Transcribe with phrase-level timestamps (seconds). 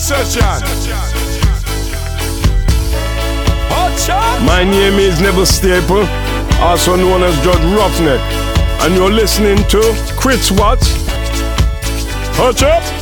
[0.00, 0.40] session.
[4.46, 6.04] My name is Neville Staple,
[6.60, 8.20] also known as Judge Roughneck,
[8.82, 9.80] and you're listening to
[10.16, 10.94] Chris Watts.
[12.36, 12.99] Hutch up.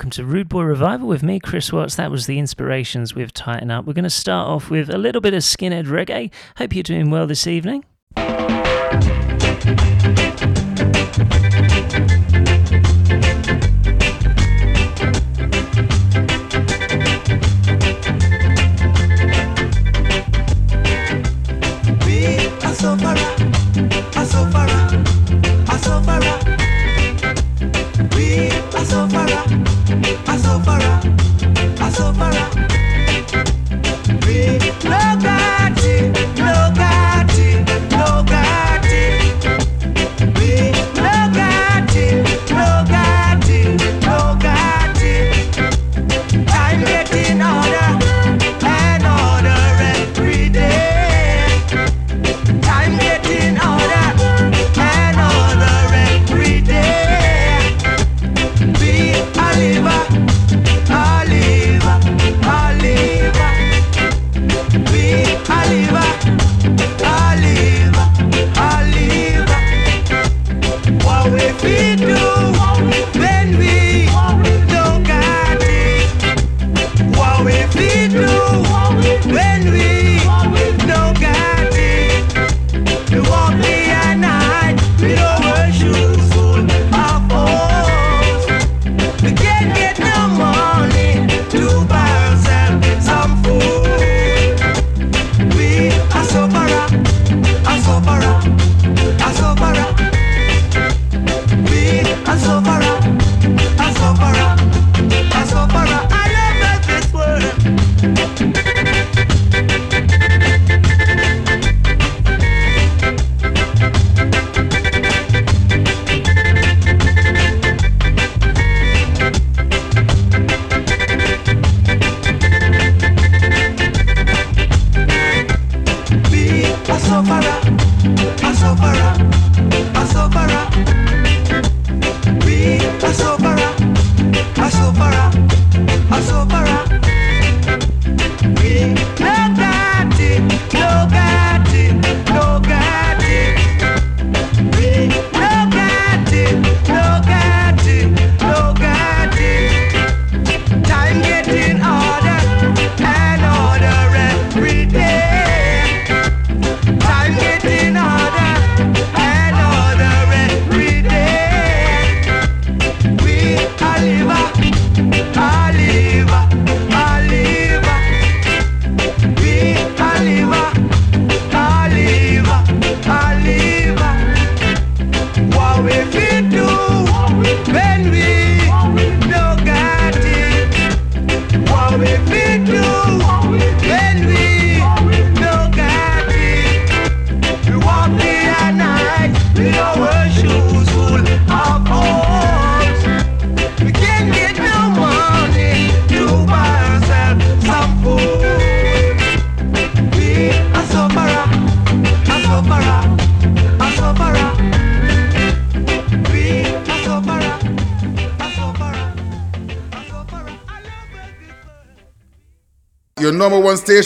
[0.00, 1.96] Welcome to Rude Boy Revival with me, Chris Watts.
[1.96, 3.84] That was the inspirations with Tighten Up.
[3.84, 6.30] We're going to start off with a little bit of skinhead reggae.
[6.56, 7.84] Hope you're doing well this evening.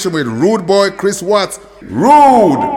[0.06, 1.58] With Rude Boy Chris Watts.
[1.82, 2.73] Rude!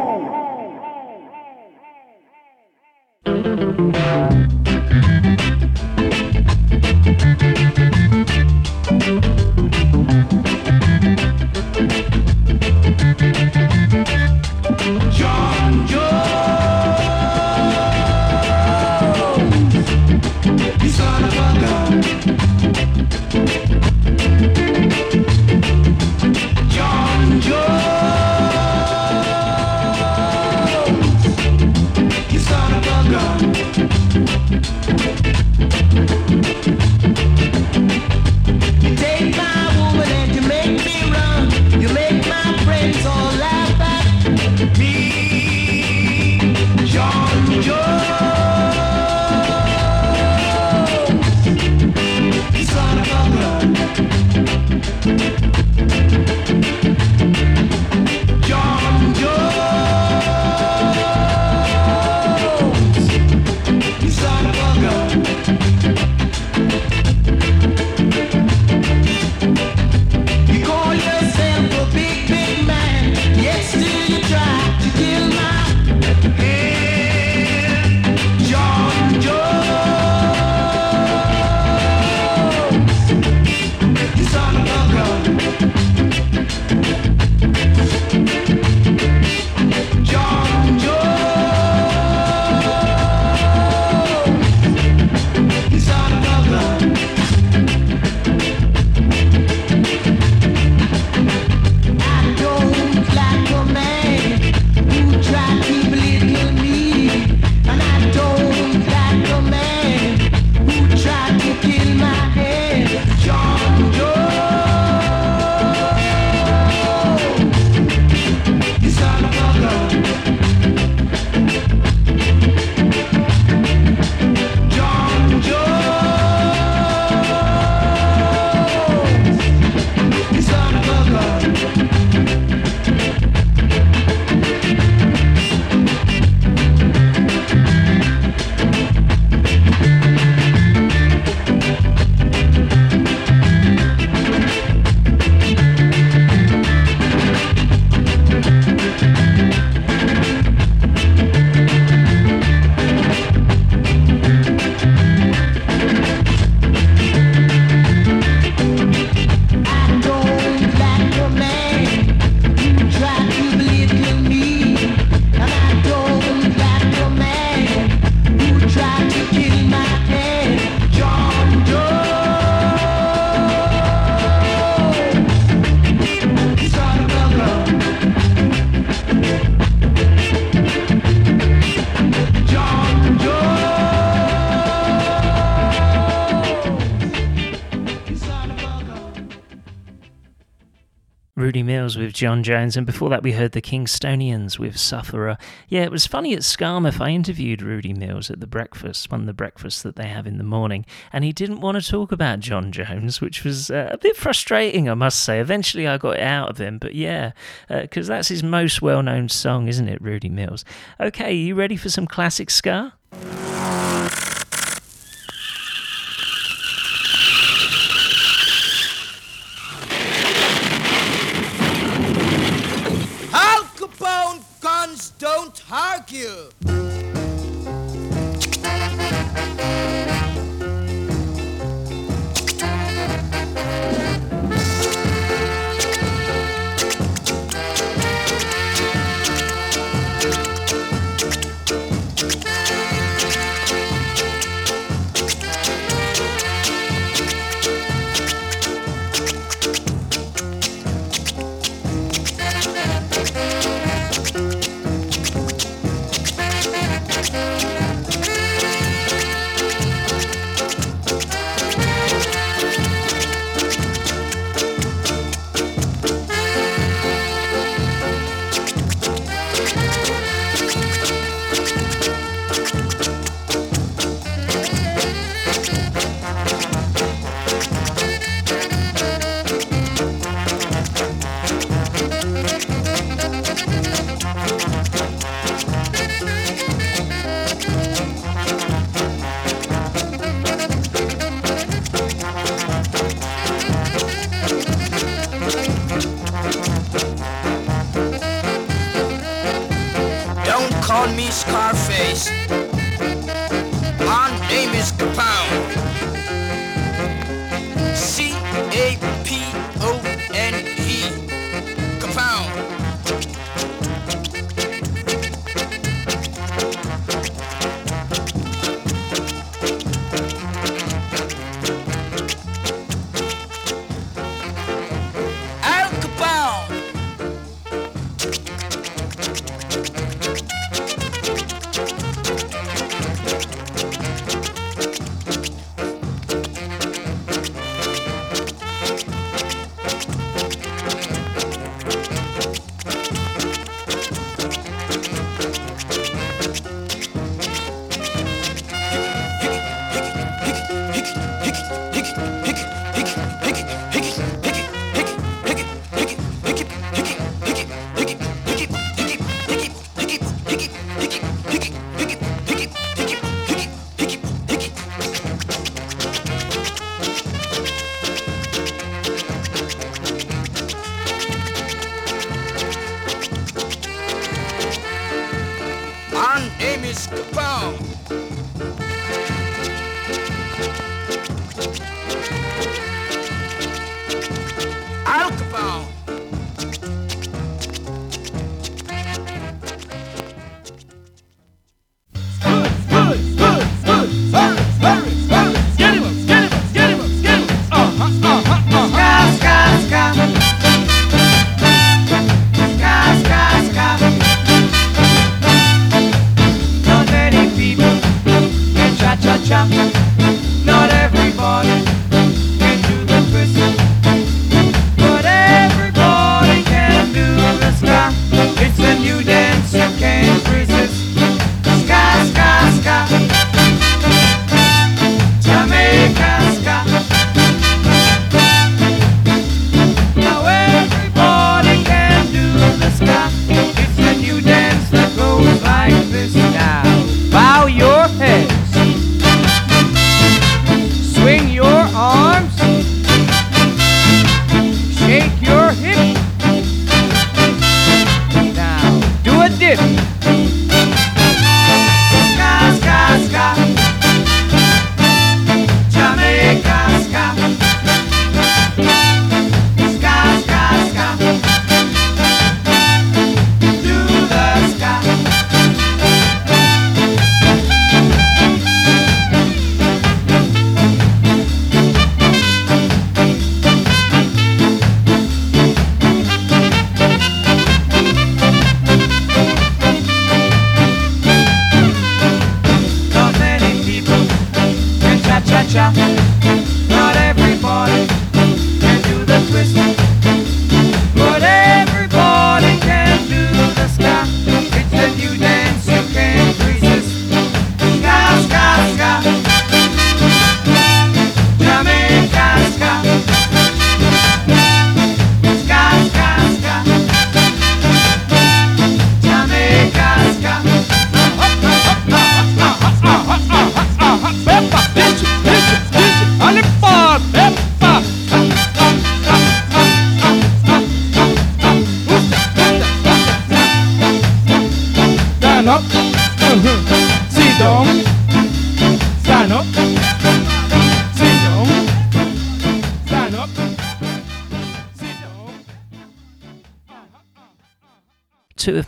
[192.18, 195.38] John Jones, and before that we heard the Kingstonians with Sufferer.
[195.70, 197.00] Yeah, it was funny at Skamouth.
[197.00, 200.40] I interviewed Rudy Mills at the breakfast, one of the breakfasts that they have in
[200.40, 200.84] the morning,
[201.14, 204.90] and he didn't want to talk about John Jones, which was uh, a bit frustrating,
[204.90, 205.40] I must say.
[205.40, 207.34] Eventually I got it out of him, but yeah,
[207.70, 210.66] because uh, that's his most well known song, isn't it, Rudy Mills?
[211.00, 212.94] Okay, you ready for some classic ska?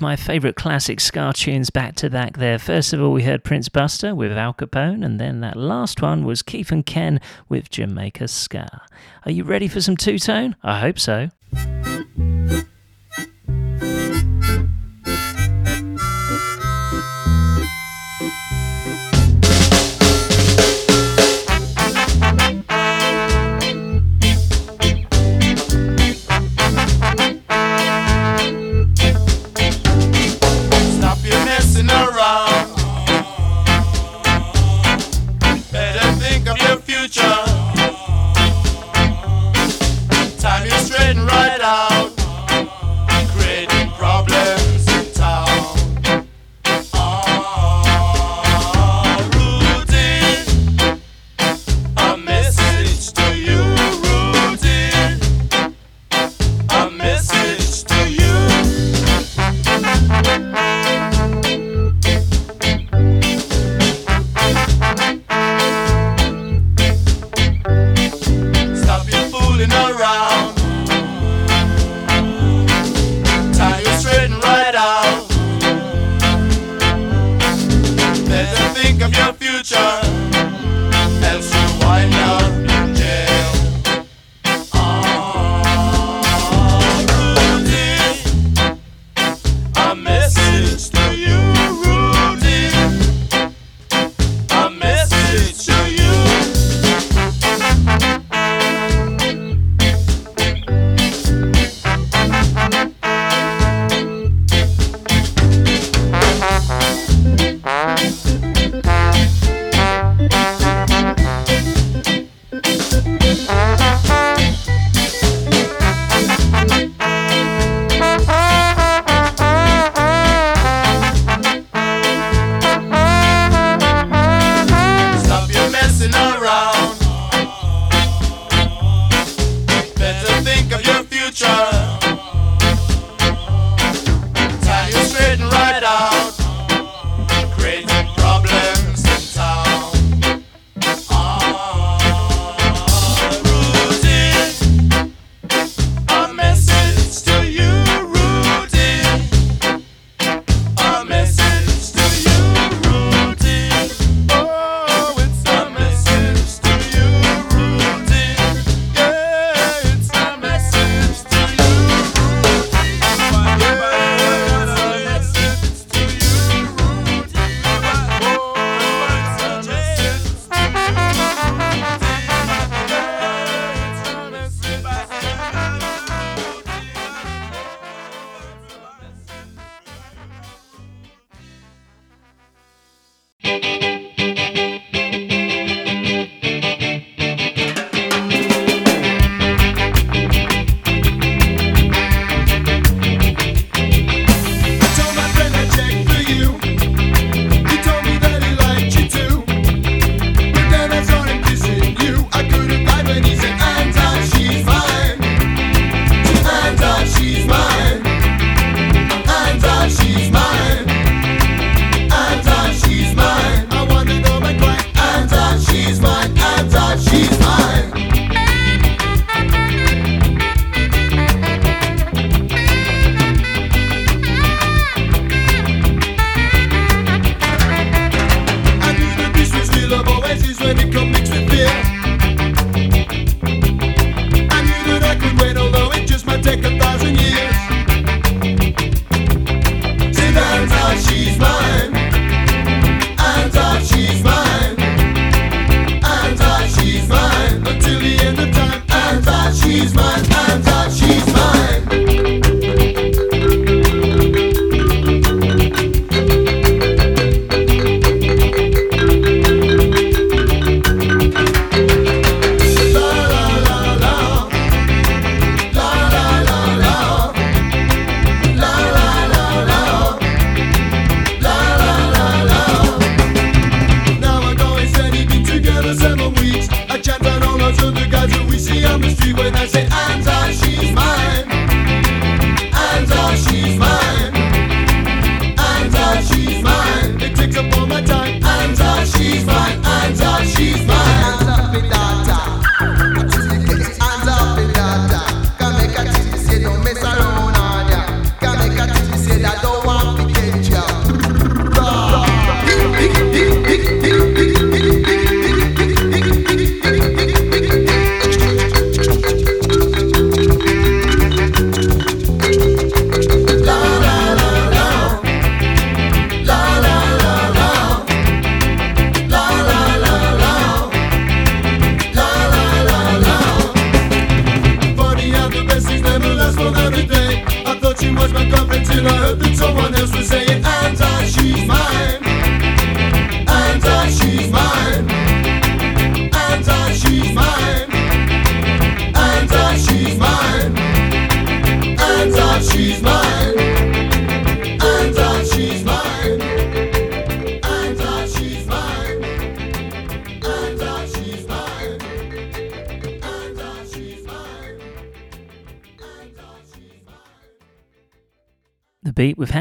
[0.02, 2.58] my favourite classic ska tunes back to back there.
[2.60, 6.26] First of all, we heard Prince Buster with Al Capone, and then that last one
[6.26, 8.82] was Keith and Ken with Jamaica Ska.
[9.26, 10.56] Are you ready for some two tone?
[10.64, 11.30] I hope so.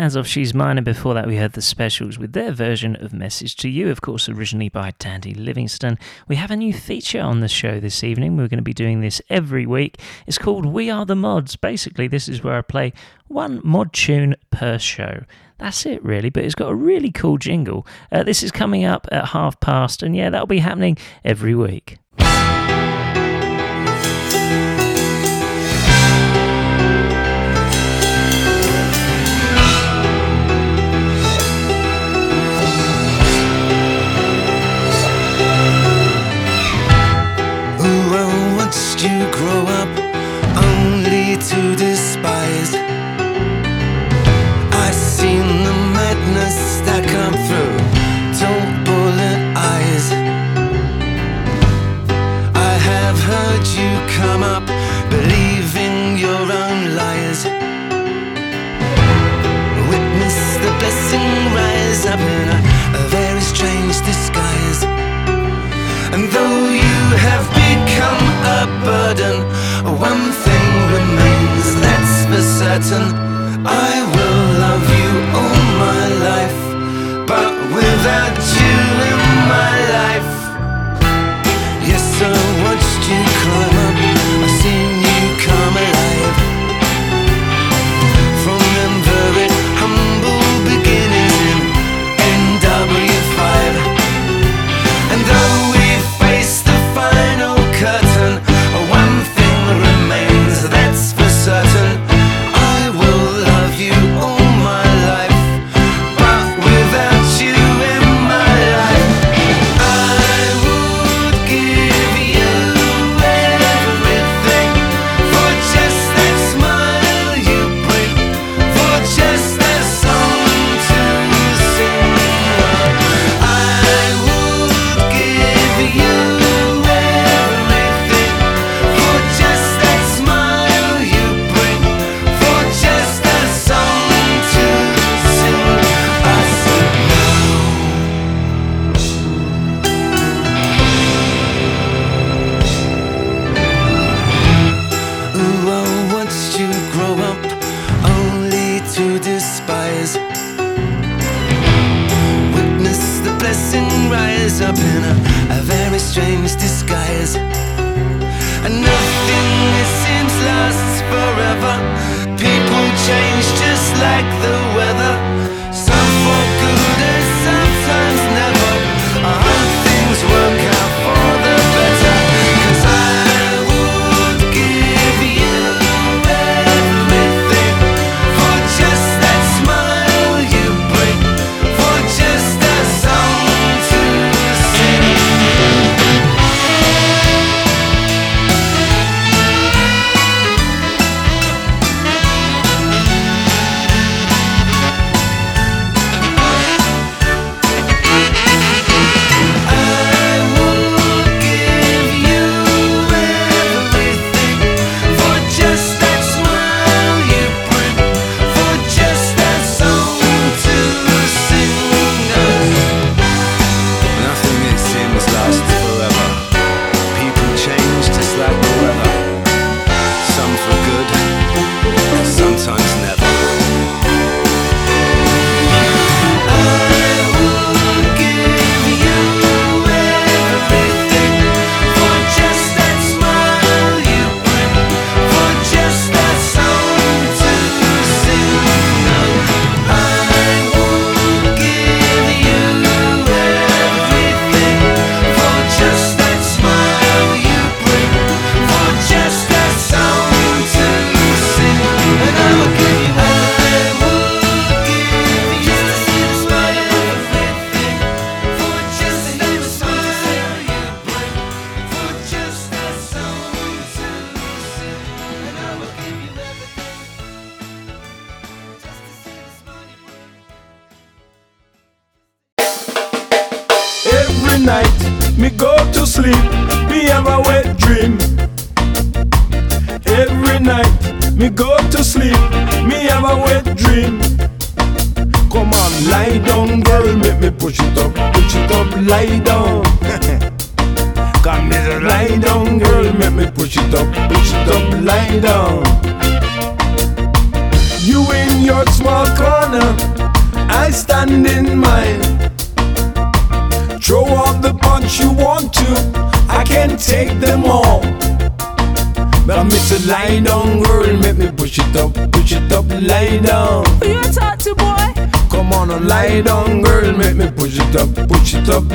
[0.09, 3.13] as of She's Mine, and before that, we heard the specials with their version of
[3.13, 5.99] Message to You, of course, originally by Dandy Livingstone.
[6.27, 8.35] We have a new feature on the show this evening.
[8.35, 10.01] We're going to be doing this every week.
[10.27, 11.57] It's called We Are the Mods.
[11.57, 12.95] Basically, this is where I play
[13.27, 15.25] one mod tune per show.
[15.59, 17.87] That's it, really, but it's got a really cool jingle.
[18.11, 21.98] Uh, this is coming up at half past, and yeah, that'll be happening every week.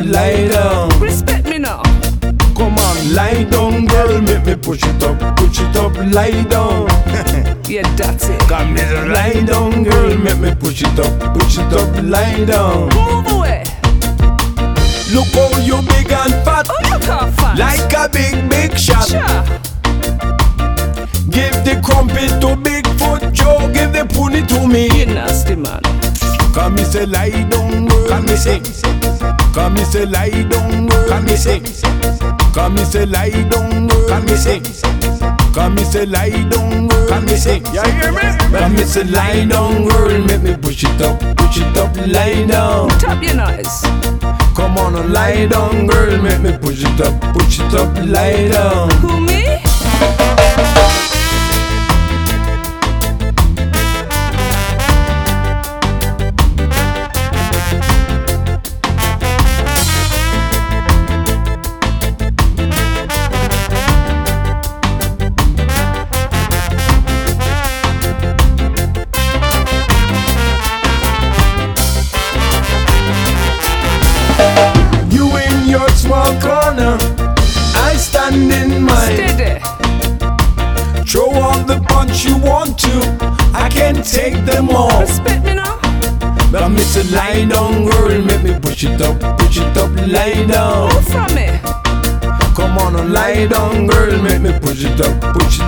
[0.04, 0.90] Push lie down.
[1.00, 1.82] Respect me now.
[2.56, 6.88] Come on, lie down, girl, make me push it up, push it up, lie down.
[7.66, 8.40] Yeah, that's it.
[8.42, 12.90] Come here, lie down, girl, make me push it up, push it up, lie down.
[12.94, 13.64] Move away.
[15.12, 17.58] Look how you big and fat, Oh, you can't fast.
[17.58, 19.08] like a big, big shot.
[19.08, 19.44] Sure.
[21.32, 24.90] Give the crumpet to Bigfoot Joe, give the pony to me.
[25.00, 25.82] You nasty man.
[26.54, 28.08] Come me say lie down, girl.
[28.10, 28.62] Come me say.
[29.54, 31.08] Come me say lie down, girl.
[31.08, 31.60] Come me say.
[32.54, 34.08] Come me say lie down, girl.
[34.10, 34.62] Come me say.
[35.54, 37.08] Come me say lie down, girl.
[37.10, 37.58] Come me say.
[37.72, 38.58] You hear me?
[38.58, 40.20] Come me say lie down, girl.
[40.26, 42.90] Make me push it up, push it up, lie down.
[43.00, 43.82] Tap your nose.
[44.56, 46.22] Come on and lie down, girl.
[46.22, 48.90] Make me push it up, push it up, lie down.
[49.02, 49.33] Who, me?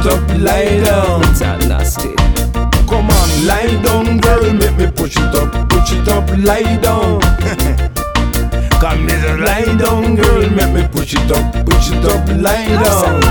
[0.07, 1.21] Up, push it up, lie down.
[1.39, 2.15] That nasty.
[2.87, 7.21] Come on, lie down, girl, make me push it up, push it up, lie down.
[8.79, 13.21] Come here, lie down, girl, make me push it up, push it up, lie down.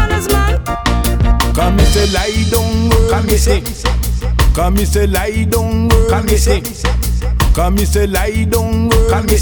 [1.55, 3.11] Come here, lie down, girl.
[3.11, 3.63] Come here.
[4.55, 6.11] Come here, say lie down, girl.
[6.11, 6.63] Come here.
[7.55, 9.11] Come here, say lie down, girl.
[9.11, 9.39] Come here.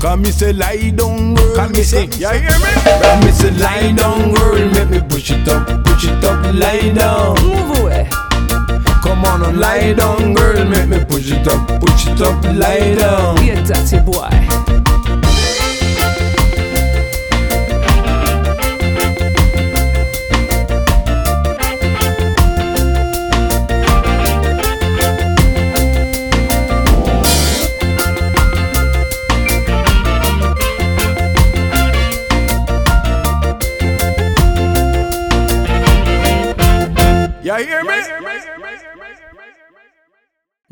[0.00, 1.56] Come here, say lie down, girl.
[1.56, 2.04] Come here, say.
[2.04, 2.72] You hear me?
[3.00, 4.70] Come here, say lie down, girl.
[4.72, 5.66] Make me push it up,
[6.00, 7.34] push it up, lie down.
[7.42, 8.08] Move away.
[9.02, 10.64] Come on and lie down, girl.
[10.64, 13.44] Make me push it up, push it up, lie down.
[13.44, 14.49] You dirty boy.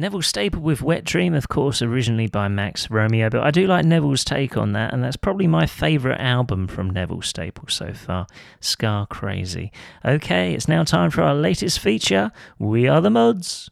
[0.09, 3.85] Neville Staple with Wet Dream, of course, originally by Max Romeo, but I do like
[3.85, 8.27] Neville's take on that, and that's probably my favourite album from Neville Staple so far
[8.59, 9.71] Ska Crazy.
[10.07, 13.69] Okay, it's now time for our latest feature We Are the Mods.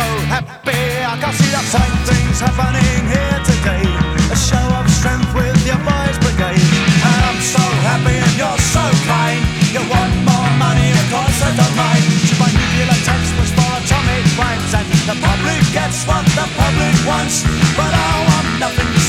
[0.00, 0.82] So happy
[1.12, 3.84] I can see the fine things happening here today.
[4.32, 6.64] A show of strength with your boys' brigade.
[7.08, 9.42] And I'm so happy and you're so kind.
[9.74, 12.04] You want more money, of course I don't mind.
[12.28, 17.44] To my nuclear textbooks for atomic rhymes, and the public gets what the public wants.
[17.76, 18.99] But I want nothing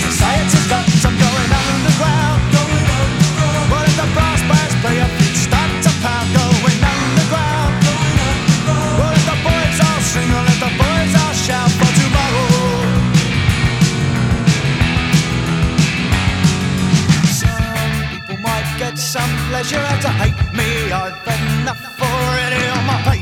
[19.62, 20.90] pleasure to hate me.
[20.90, 21.14] I've
[21.62, 23.22] enough already on my plate.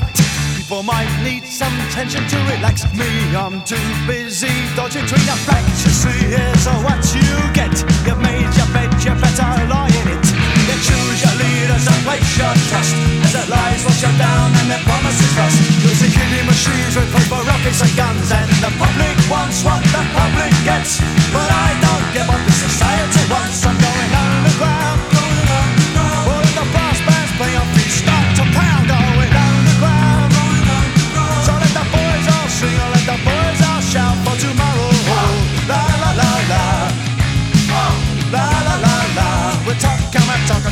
[0.56, 3.12] People might need some tension to relax me.
[3.36, 5.84] I'm too busy dodging between the facts.
[5.84, 7.75] You see, here's what you get.
[8.08, 10.23] You've made your bed, you better lie in it.
[10.63, 12.95] You choose your leaders and place your trust.
[13.28, 15.60] As their lies will shut down and their promises rust.
[15.84, 18.32] You'll see killing machines with paper rockets and guns.
[18.32, 21.04] And the public wants what the public gets.
[21.36, 23.60] But I don't give up the society wants.
[23.67, 23.88] i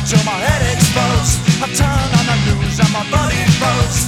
[0.08, 1.36] till my head explodes.
[1.60, 4.07] I turn on the news and my body froze.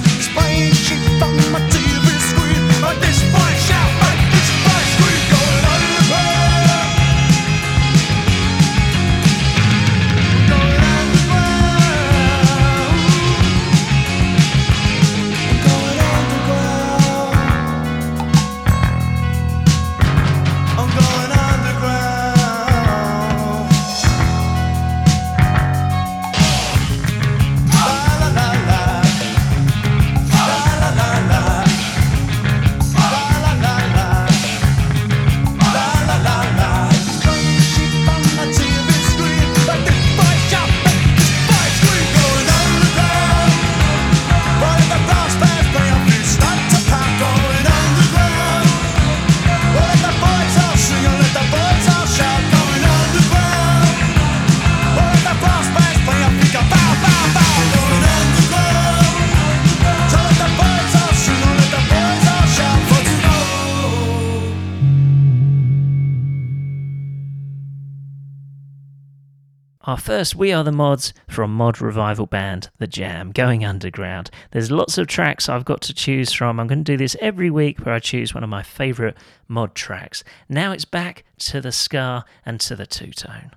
[69.91, 74.31] Our first We Are the Mods from mod revival band The Jam, going underground.
[74.53, 76.61] There's lots of tracks I've got to choose from.
[76.61, 79.17] I'm going to do this every week where I choose one of my favourite
[79.49, 80.23] mod tracks.
[80.49, 83.51] Now it's back to the Ska and to the Two Tone.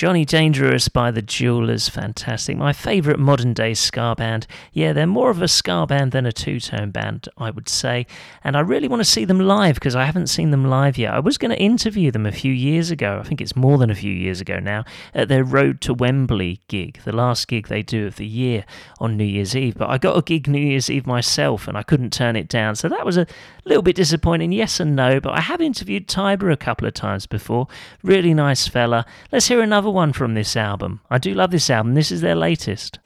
[0.00, 2.56] Johnny Dangerous by the Dualers, fantastic.
[2.56, 4.46] My favourite modern day ska band.
[4.72, 8.06] Yeah, they're more of a ska band than a two tone band, I would say.
[8.42, 11.12] And I really want to see them live because I haven't seen them live yet.
[11.12, 13.90] I was going to interview them a few years ago, I think it's more than
[13.90, 17.82] a few years ago now, at their Road to Wembley gig, the last gig they
[17.82, 18.64] do of the year
[19.00, 19.74] on New Year's Eve.
[19.76, 22.74] But I got a gig New Year's Eve myself and I couldn't turn it down.
[22.74, 23.26] So that was a
[23.66, 25.20] little bit disappointing, yes and no.
[25.20, 27.68] But I have interviewed Tyber a couple of times before.
[28.02, 29.04] Really nice fella.
[29.30, 31.00] Let's hear another one from this album.
[31.10, 31.94] I do love this album.
[31.94, 32.98] This is their latest.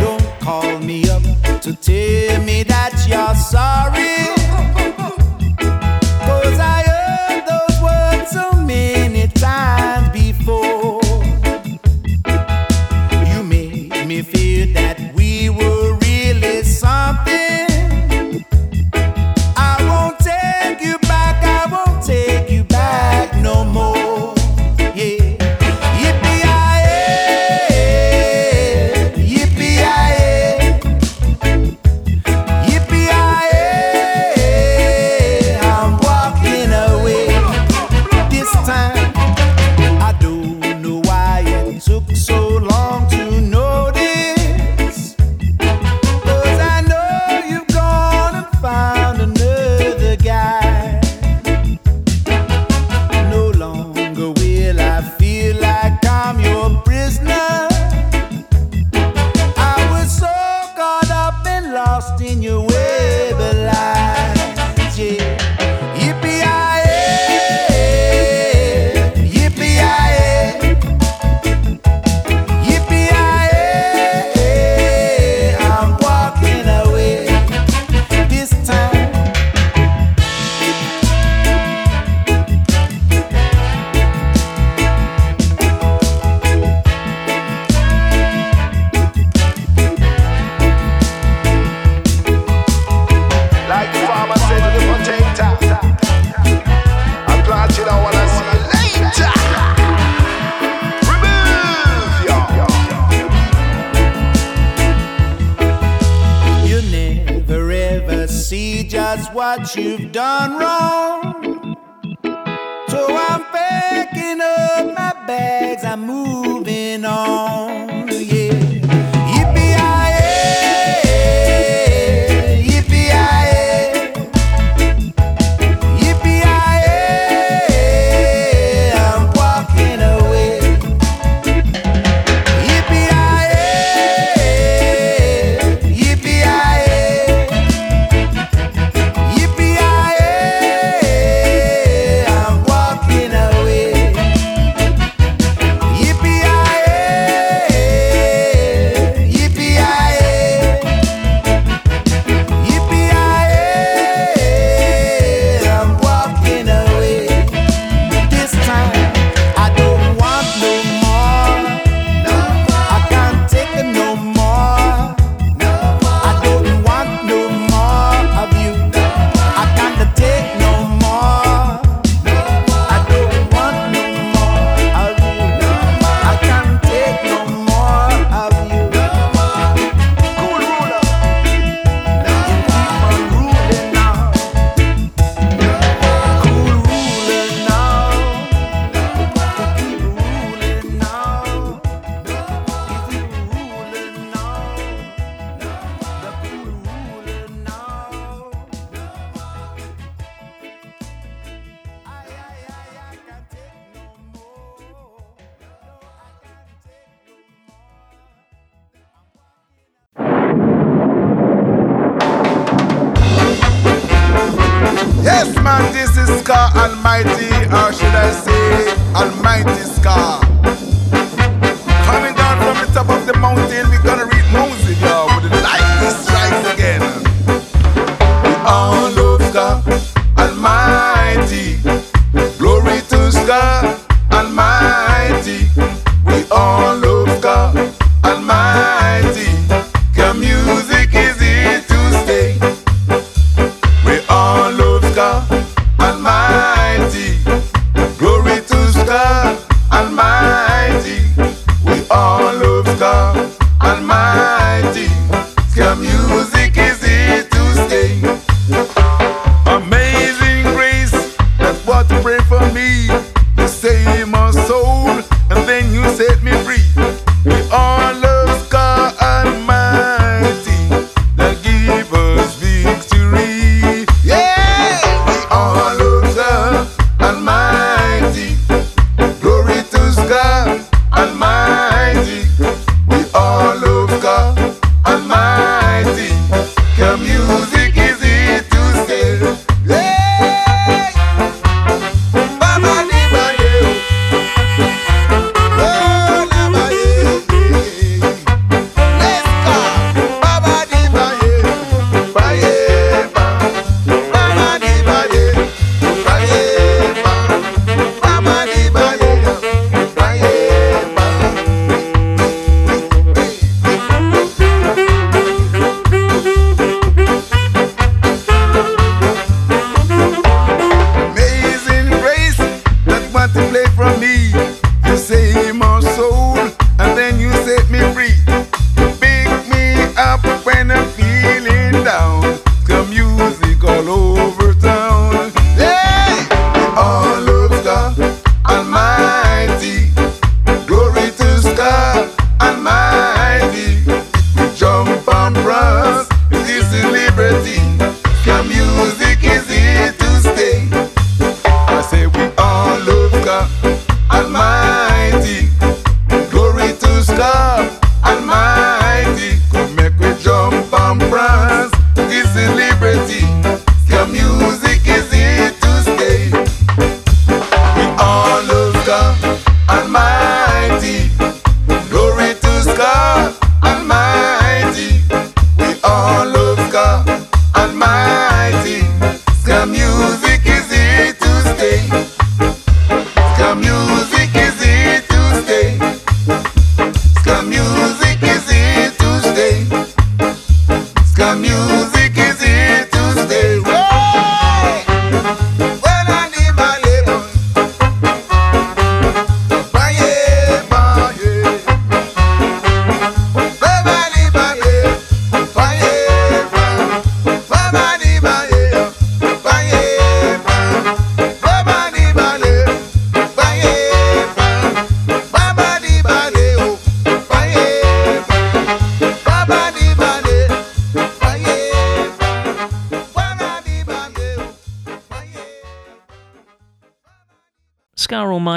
[0.00, 0.34] Don't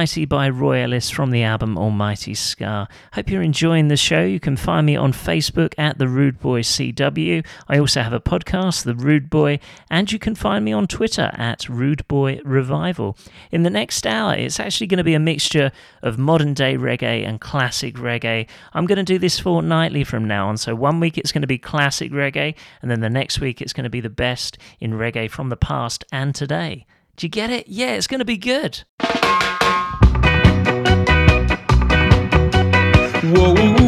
[0.07, 2.87] Almighty by Royalists from the album Almighty Ska.
[3.11, 4.23] Hope you're enjoying the show.
[4.23, 7.45] You can find me on Facebook at The Rude Boy CW.
[7.67, 11.29] I also have a podcast, The Rude Boy, and you can find me on Twitter
[11.33, 13.17] at Rude Boy Revival.
[13.51, 17.27] In the next hour, it's actually going to be a mixture of modern day reggae
[17.27, 18.47] and classic reggae.
[18.71, 20.55] I'm going to do this fortnightly from now on.
[20.55, 23.73] So one week it's going to be classic reggae, and then the next week it's
[23.73, 26.85] going to be the best in reggae from the past and today.
[27.17, 27.67] Do you get it?
[27.67, 28.85] Yeah, it's going to be good.
[33.27, 33.53] Whoa.
[33.53, 33.86] whoa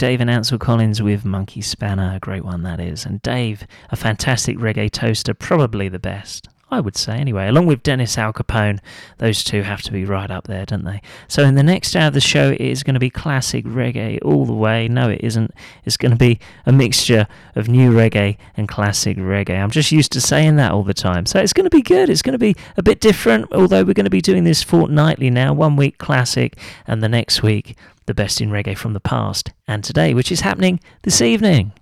[0.00, 2.14] Dave and Ansel Collins with Monkey Spanner.
[2.14, 3.04] A great one that is.
[3.04, 6.48] And Dave, a fantastic reggae toaster, probably the best.
[6.70, 8.79] I would say anyway, along with Dennis Alcapone,
[9.20, 11.02] those two have to be right up there, don't they?
[11.28, 14.18] So in the next hour of the show, it is going to be classic reggae
[14.24, 14.88] all the way.
[14.88, 15.52] No, it isn't.
[15.84, 19.62] It's going to be a mixture of new reggae and classic reggae.
[19.62, 21.26] I'm just used to saying that all the time.
[21.26, 22.08] So it's going to be good.
[22.08, 25.28] It's going to be a bit different, although we're going to be doing this fortnightly
[25.28, 25.52] now.
[25.52, 26.56] One week classic,
[26.86, 30.40] and the next week the best in reggae from the past and today, which is
[30.40, 31.72] happening this evening.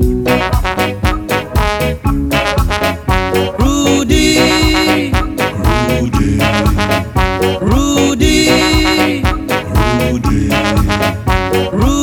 [0.00, 0.39] Rudy.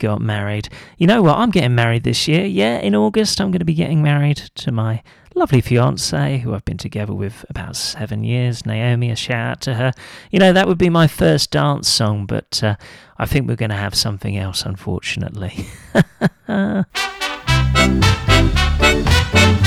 [0.00, 0.68] got married.
[0.98, 1.38] You know what?
[1.38, 2.44] I'm getting married this year.
[2.44, 5.04] Yeah, in August, I'm going to be getting married to my
[5.36, 8.66] lovely fiance, who I've been together with about seven years.
[8.66, 9.92] Naomi, a shout out to her.
[10.32, 12.74] You know, that would be my first dance song, but uh,
[13.18, 15.66] I think we're going to have something else, unfortunately.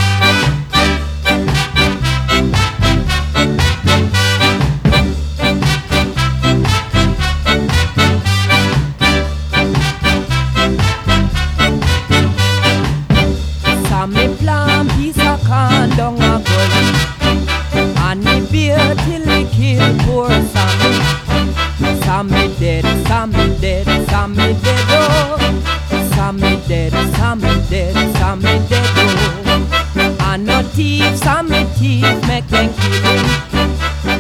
[22.30, 25.38] Sammy dead, Sammy dead oh
[30.22, 33.26] And no thief, Sammy thief make them kill him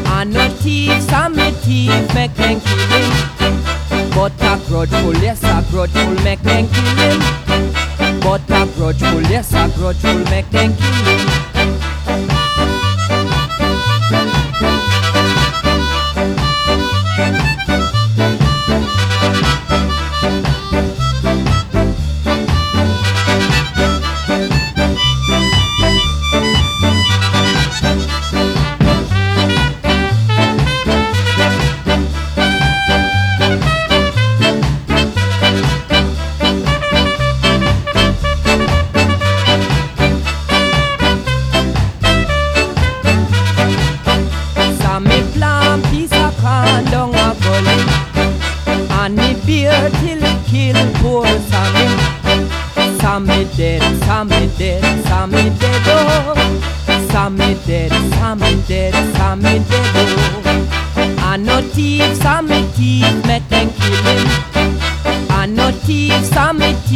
[0.07, 6.23] And no thief, Sammy thief make them kill him But a grudgeful, yes a grudgeful
[6.23, 7.53] make them kill him
[8.23, 10.49] but a grudgeful, yes, a grudgeful make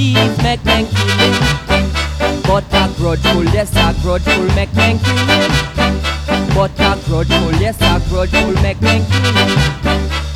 [0.08, 1.92] Thief make them kill him
[2.44, 5.68] But a grudgeful, yes a grudgeful make them kill him
[6.56, 9.78] But a grudgeful, yes, a grudgeful make me kill.
[9.84, 10.27] Train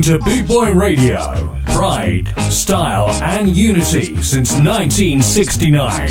[0.00, 1.18] listening to Boot Boy Radio.
[1.66, 6.08] Pride, style, and unity since 1969.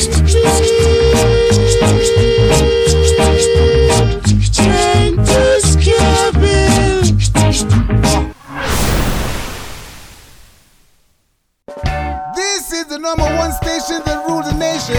[4.52, 7.00] Train to Skaville.
[12.36, 14.96] This is the number one station that rules the nation.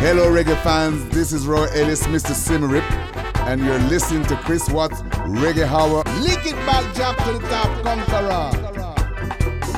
[0.00, 1.08] Hello, reggae fans.
[1.10, 2.32] This is Roy Ellis, Mr.
[2.32, 2.84] Symarip,
[3.48, 5.00] and you're listening to Chris Watts
[5.40, 6.04] Reggae Hour.
[6.20, 8.50] Lick it back, Jack to the top, conqueror.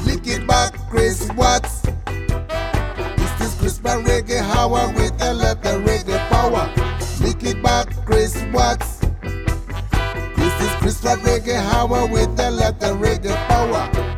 [0.04, 1.82] Lick it back, Chris Watts.
[3.16, 6.68] This is Chris Back Reggae Hour with a lot of reggae power.
[7.20, 8.98] Lick it back, Chris Watts.
[9.20, 14.09] This is Chris Back Reggae Hour with a lot of reggae power.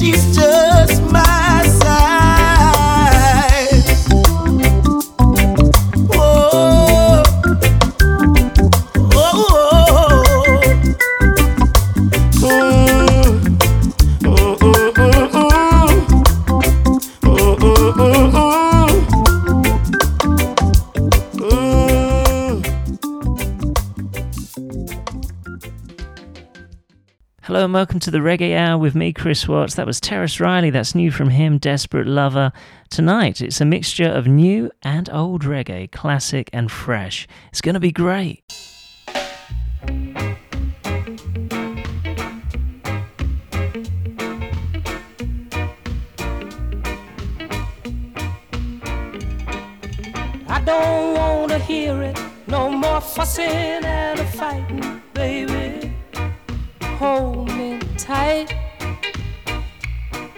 [0.00, 0.49] she's just
[28.00, 29.74] welcome to the Reggae Hour with me, Chris Watts.
[29.74, 30.70] That was Tarrus Riley.
[30.70, 32.50] That's new from him, Desperate Lover.
[32.88, 37.28] Tonight, it's a mixture of new and old reggae, classic and fresh.
[37.50, 38.42] It's going to be great.
[50.48, 52.18] I don't wanna hear it.
[52.46, 55.92] No more fussing and fighting, baby.
[56.98, 57.79] Hold me
[58.10, 58.48] tight.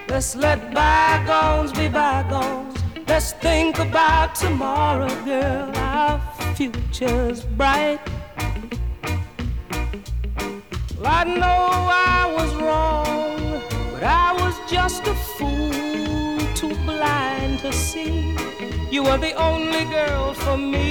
[0.07, 2.77] Let's let bygones be bygones.
[3.09, 5.70] Let's think about tomorrow, girl.
[5.77, 6.20] Our
[6.55, 8.01] future's bright.
[10.99, 11.62] Well, I know
[12.16, 13.62] I was wrong,
[13.93, 18.37] but I was just a fool, too blind to see.
[18.91, 20.91] You were the only girl for me.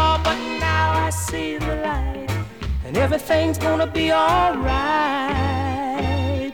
[0.00, 2.28] Oh, but now I see the light,
[2.84, 4.54] and everything's gonna be alright,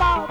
[0.00, 0.29] Well,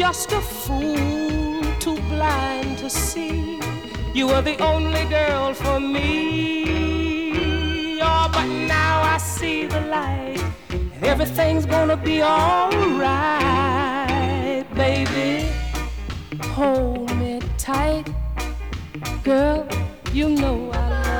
[0.00, 3.60] just a fool, too blind to see.
[4.14, 7.20] You were the only girl for me.
[8.00, 10.42] Oh, but now I see the light,
[11.02, 13.04] everything's gonna be alright,
[14.74, 15.50] baby.
[16.56, 18.08] Hold me tight,
[19.22, 19.68] girl.
[20.14, 21.19] You know I love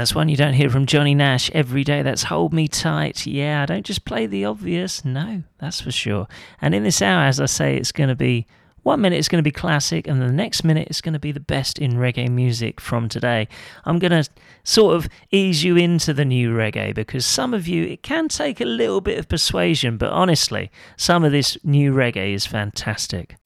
[0.00, 2.00] That's one you don't hear from Johnny Nash every day.
[2.00, 3.26] That's Hold Me Tight.
[3.26, 5.04] Yeah, I don't just play the obvious.
[5.04, 6.26] No, that's for sure.
[6.60, 8.46] And in this hour, as I say, it's going to be
[8.82, 11.32] one minute it's going to be classic, and the next minute it's going to be
[11.32, 13.48] the best in reggae music from today.
[13.84, 14.28] I'm going to
[14.64, 18.60] sort of ease you into the new reggae because some of you, it can take
[18.60, 23.36] a little bit of persuasion, but honestly, some of this new reggae is fantastic.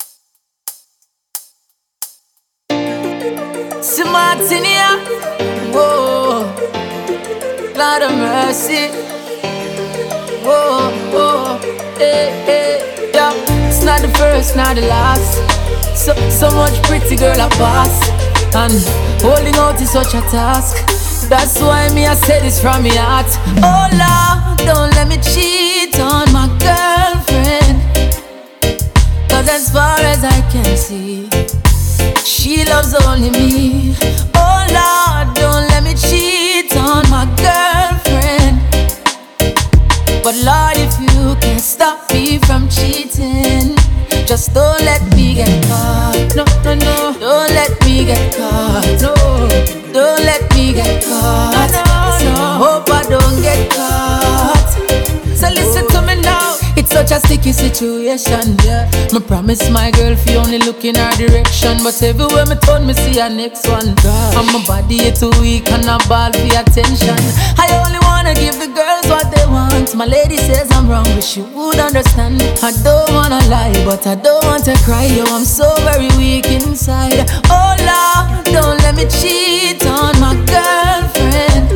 [5.73, 6.43] Whoa,
[7.77, 8.89] Lord of mercy,
[10.45, 11.59] whoa, whoa,
[11.99, 12.74] hey, hey, yeah.
[12.74, 12.74] It's not
[14.07, 15.41] the first, not the last.
[15.97, 17.95] So, so much pretty girl a pass,
[18.55, 18.73] and
[19.23, 20.77] holding out is such a task.
[21.29, 23.31] That's why me I say this from my heart.
[23.65, 27.81] Oh Lord, don't let me cheat on my girlfriend.
[29.31, 31.29] Cause as far as I can see,
[32.25, 33.97] she loves only me.
[34.35, 38.61] Oh Lord, don't let me cheat on my girlfriend.
[40.23, 43.77] But Lord, if you can stop me from cheating,
[44.27, 46.33] just don't let me get caught.
[46.37, 46.97] No, no, no.
[47.21, 48.85] Don't let me get caught.
[49.01, 49.15] No,
[49.93, 51.71] don't let me get caught.
[51.73, 52.37] No, no.
[52.63, 54.69] Hope I don't get caught.
[55.39, 56.57] So listen to me now.
[56.77, 58.91] It's such a sticky situation, yeah.
[59.13, 62.95] Me promise my girl fi only look in her direction, but everywhere me turn, me
[62.95, 63.89] see her next one.
[63.89, 67.17] And my body is too weak and I ball for attention.
[67.57, 69.95] I only wanna give the girls what they want.
[69.95, 72.41] My lady says I'm wrong, wish you would understand.
[72.63, 75.05] I don't wanna lie, but I don't want to cry.
[75.05, 77.29] Yo, I'm so very weak inside.
[77.51, 81.69] Oh Lord, don't let me cheat on my girlfriend.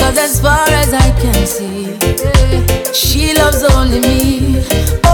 [0.00, 1.86] Cause as far as I can see,
[2.92, 5.05] she loves only me.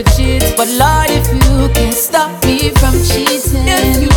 [0.00, 0.56] Make cheat.
[0.56, 4.08] But Lord, if you can stop me from cheating,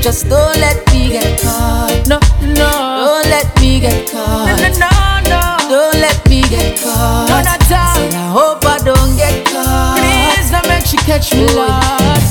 [0.00, 2.06] just don't let me get caught.
[2.06, 4.46] No, no, don't let me get caught.
[4.46, 4.88] No, no, no,
[5.26, 5.68] no.
[5.68, 7.28] don't let me get caught.
[7.28, 9.98] No, not Said I hope I don't get caught.
[9.98, 12.21] Please don't make she catch me, Lord.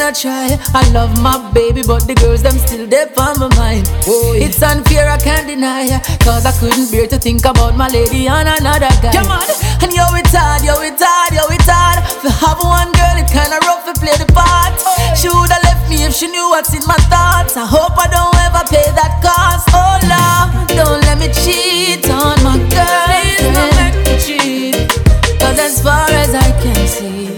[0.00, 0.58] You wanna like me, not try.
[0.74, 3.84] I love my baby, but the girls them still there on my mind.
[4.06, 4.40] Boy.
[4.40, 6.00] It's unfair, I can't deny.
[6.24, 9.12] Cause I couldn't bear to think about my lady and another guy.
[9.12, 9.44] Come on,
[9.82, 12.00] and yo, it's hard, yo, it's hard, yo, it's hard.
[12.22, 14.72] To have one girl, it's kinda rough to play the part.
[15.16, 17.56] She would've left me if she knew what's in my thoughts.
[17.56, 19.68] I hope I don't ever pay that cost.
[19.76, 23.04] Oh Lord, don't let me cheat on my girl.
[23.04, 24.96] Please don't make me cheat.
[25.40, 27.36] Cause as far as I can see,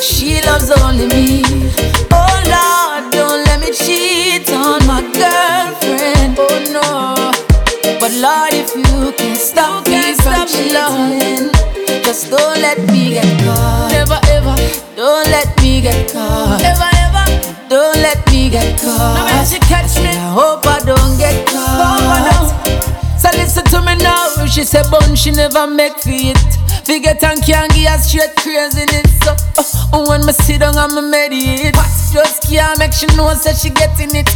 [0.00, 1.45] she loves only me.
[12.06, 13.90] Just don't let me get caught.
[13.90, 14.54] Never ever,
[14.94, 16.62] don't let me get caught.
[16.62, 16.95] Ever
[24.46, 24.52] now.
[24.52, 26.38] She say bun she never make fit.
[26.84, 29.08] Forget and can't give her straight crazy in it.
[29.24, 29.34] So
[29.92, 31.74] uh, when me sit down and me meditate,
[32.12, 34.28] just can't make she know say she getting it.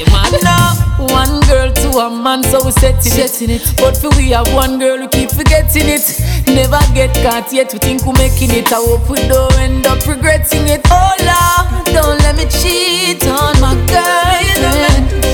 [0.42, 3.74] Now one girl to a man, so we setting, setting it.
[3.76, 6.02] But for we have one girl, we keep forgetting it.
[6.46, 8.72] Never get caught yet, we think we making it.
[8.72, 10.80] I hope we don't end up regretting it.
[10.90, 15.29] Oh Lord, don't let me cheat on my girlfriend.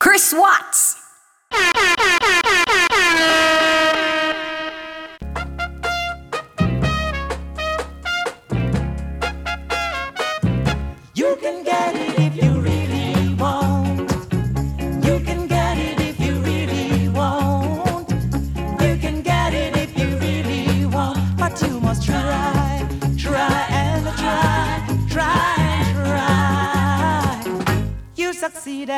[0.00, 0.96] Chris Watts.
[11.14, 14.10] You can get it if you really want.
[15.04, 18.08] You can get it if you really want.
[18.80, 21.18] You can get it if you really want.
[21.36, 27.68] But you must try, try and try, try and try.
[28.16, 28.88] You succeed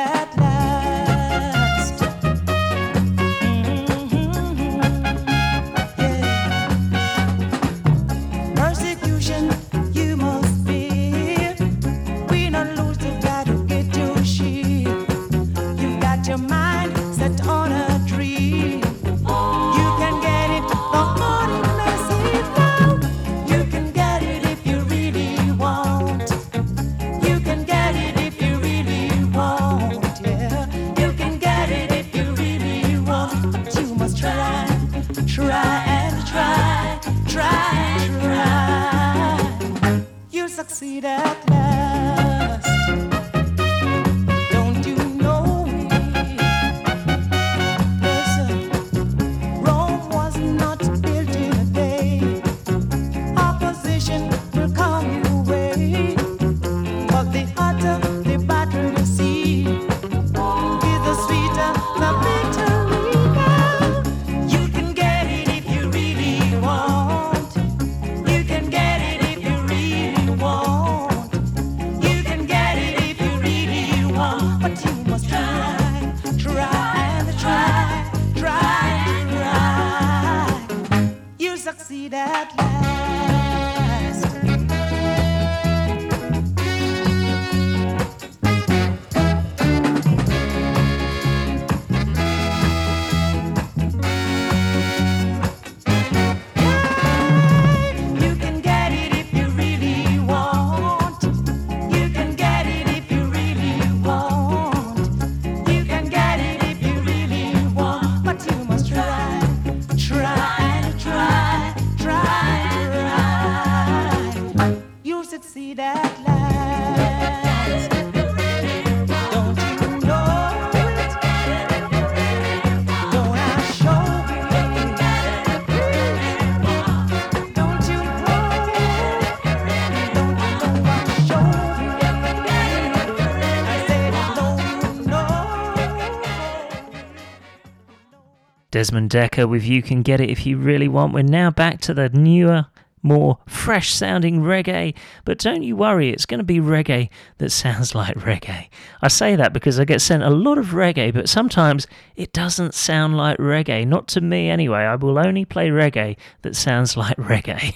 [138.83, 141.13] Desmond Dekker with You Can Get It If You Really Want.
[141.13, 142.65] We're now back to the newer,
[143.01, 144.93] more fresh sounding reggae.
[145.23, 147.07] But don't you worry, it's going to be reggae
[147.37, 148.67] that sounds like reggae.
[149.01, 151.87] I say that because I get sent a lot of reggae, but sometimes
[152.17, 153.87] it doesn't sound like reggae.
[153.87, 154.79] Not to me anyway.
[154.79, 157.73] I will only play reggae that sounds like reggae.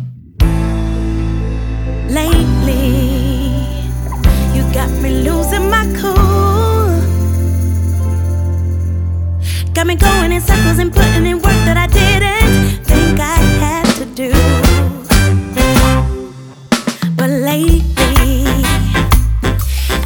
[9.74, 13.86] Got me going in circles and putting in work that I didn't think I had
[13.98, 14.32] to do.
[17.18, 18.46] But lately,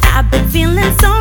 [0.04, 1.17] I've been feeling so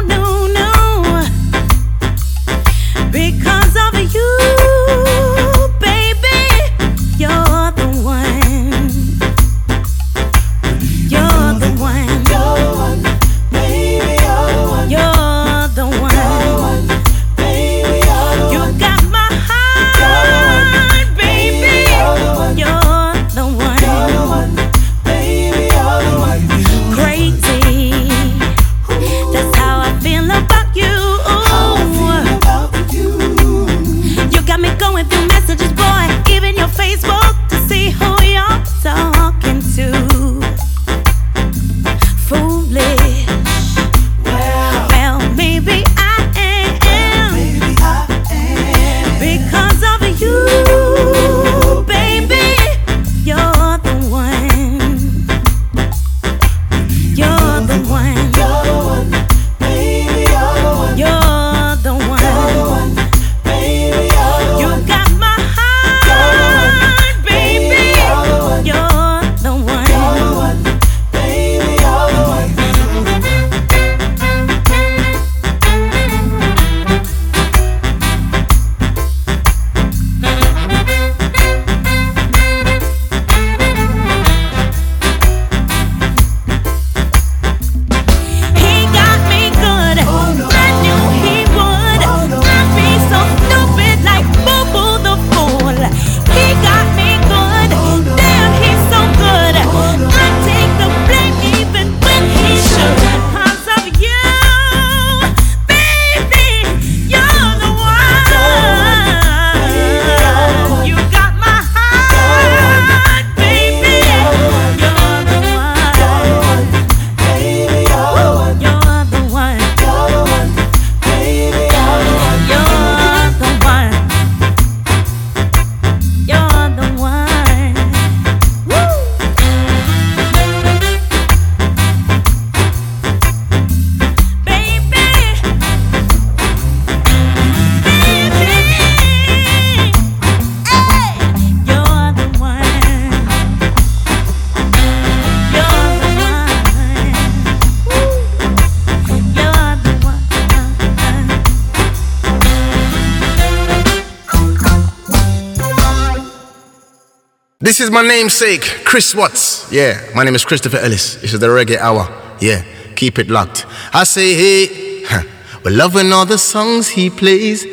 [157.77, 159.71] This is my namesake, Chris Watts.
[159.71, 161.21] Yeah, my name is Christopher Ellis.
[161.21, 162.09] This is the Reggae Hour.
[162.41, 162.63] Yeah,
[162.95, 163.67] keep it locked.
[163.93, 165.23] I say, hey,
[165.63, 167.63] we're loving all the songs he plays.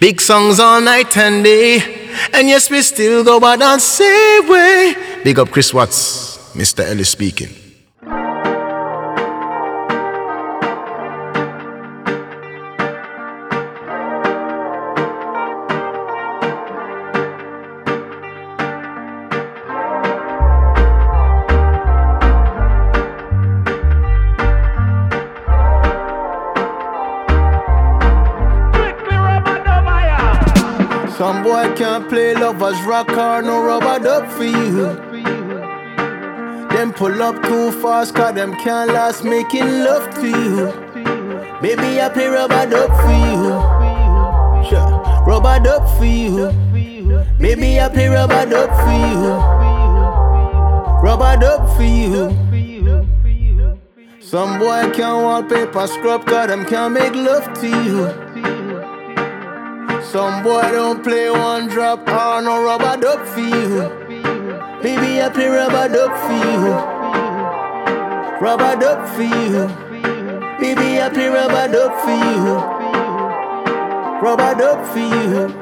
[0.00, 2.10] Big songs all night and day.
[2.34, 4.94] And yes, we still go out and say way.
[5.24, 6.84] Big up Chris Watts, Mr.
[6.84, 7.65] Ellis speaking.
[32.66, 34.86] Lovers rock or no rubber dub for you.
[36.74, 40.72] Them pull up too fast, cause them can't last making love to you.
[41.62, 44.68] Baby, I play rubber dub for you.
[44.68, 44.90] Sure.
[45.24, 46.50] Rubber dub for you.
[47.38, 49.30] Baby, I play rubber dub for you.
[51.06, 52.34] Rubber dub for you.
[54.18, 58.25] Some boy can't wallpaper scrub, cause them can't make love to you.
[60.16, 63.82] Some boy don't play one drop or no rubber dub for you.
[64.82, 66.72] Baby, I play rubber dub for you.
[68.40, 69.68] Rubber dub for you.
[70.58, 72.54] Baby, I play rubber dub for you.
[74.26, 75.52] Rubber dub for you.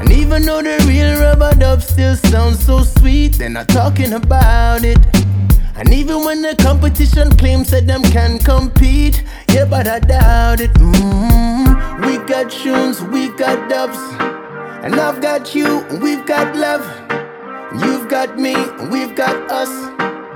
[0.00, 4.82] And even though the real rubber dub still sounds so sweet, they're not talking about
[4.82, 4.98] it.
[5.76, 9.22] And even when the competition claims that them can compete,
[9.52, 10.74] yeah, but I doubt it.
[10.74, 11.67] mm We've
[12.28, 13.96] got tunes, we've got dubs,
[14.84, 16.84] and I've got you, we've got love.
[17.82, 18.54] You've got me,
[18.90, 19.70] we've got us.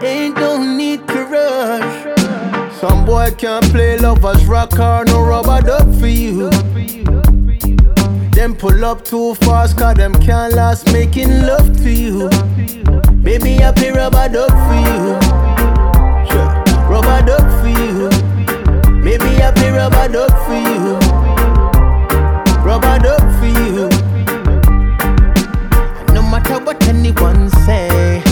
[0.02, 2.80] Ain't no need to rush.
[2.80, 6.48] Some boy can't play lovers rock or no rubber dub for you.
[8.30, 12.30] Them pull up too fast, cause them can't last making love to you.
[13.22, 15.12] Baby, I play rubber dub for you.
[16.88, 18.08] Rubber dub for you.
[19.02, 21.11] Baby, I play rubber dub for you.
[22.72, 23.88] Rubber dub for you.
[26.14, 28.22] No matter what anyone say,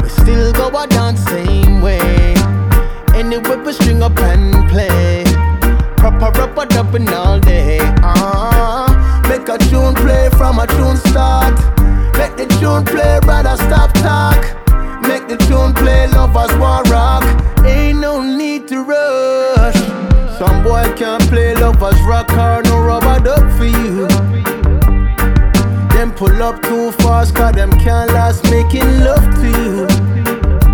[0.00, 2.00] we still go a dance same way.
[3.12, 5.24] Anyway, we string up and play.
[5.98, 7.80] Proper rubber dubbing all day.
[8.02, 8.88] Uh,
[9.28, 11.52] make a tune play from a tune start.
[12.16, 14.40] Make the tune play, brother, stop talk.
[15.02, 17.24] Make the tune play, lovers want rock.
[17.66, 19.76] Ain't no need to rush.
[20.38, 22.61] Some boy can't play lovers rock or
[22.92, 24.06] rubber dub for you.
[25.94, 29.86] Them pull up too fast, cause them can't last making love to you.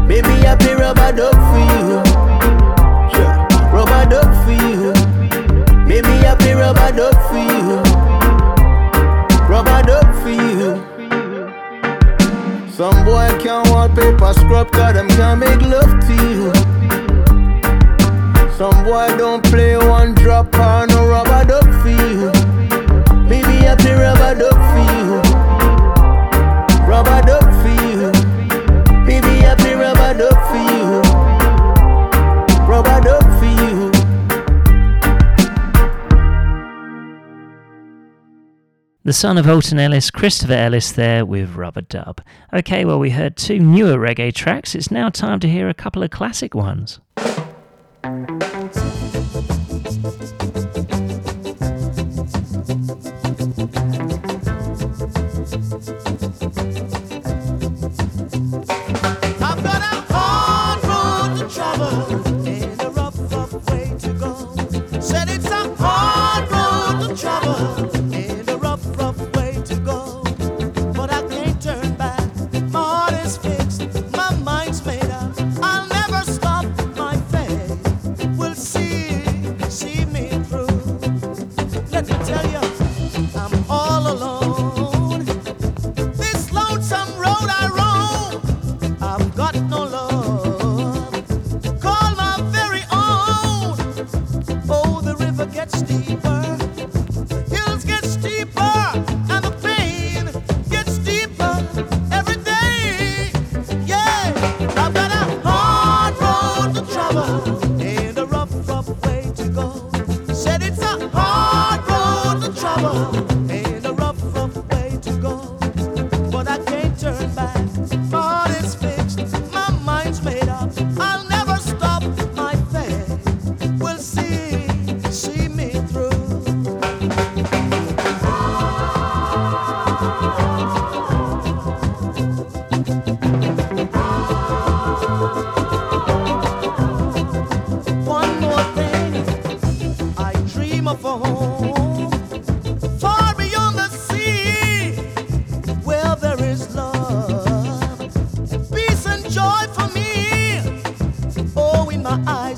[0.08, 1.86] Baby, I play rubber dub for you.
[3.14, 3.34] Yeah.
[3.72, 4.92] Rubber dub for you.
[5.86, 7.66] Baby, I play rubber dub for you.
[9.52, 10.70] Rubber dub for you.
[12.78, 16.52] Some boy can't wallpaper scrub cause them can't make love to you.
[18.58, 22.30] Some boy don't play one drop or rubber dub for you.
[23.28, 25.20] Baby, I play rubber dub for you.
[26.86, 28.12] Rubber dub for you.
[29.06, 31.00] Baby, I play rubber dub for you.
[32.68, 33.90] Rubber dub for you.
[39.04, 42.20] The son of Alton Ellis, Christopher Ellis, there with Rubber Dub.
[42.52, 44.74] Okay, well, we heard two newer reggae tracks.
[44.74, 47.00] It's now time to hear a couple of classic ones.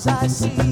[0.07, 0.70] Eyes I see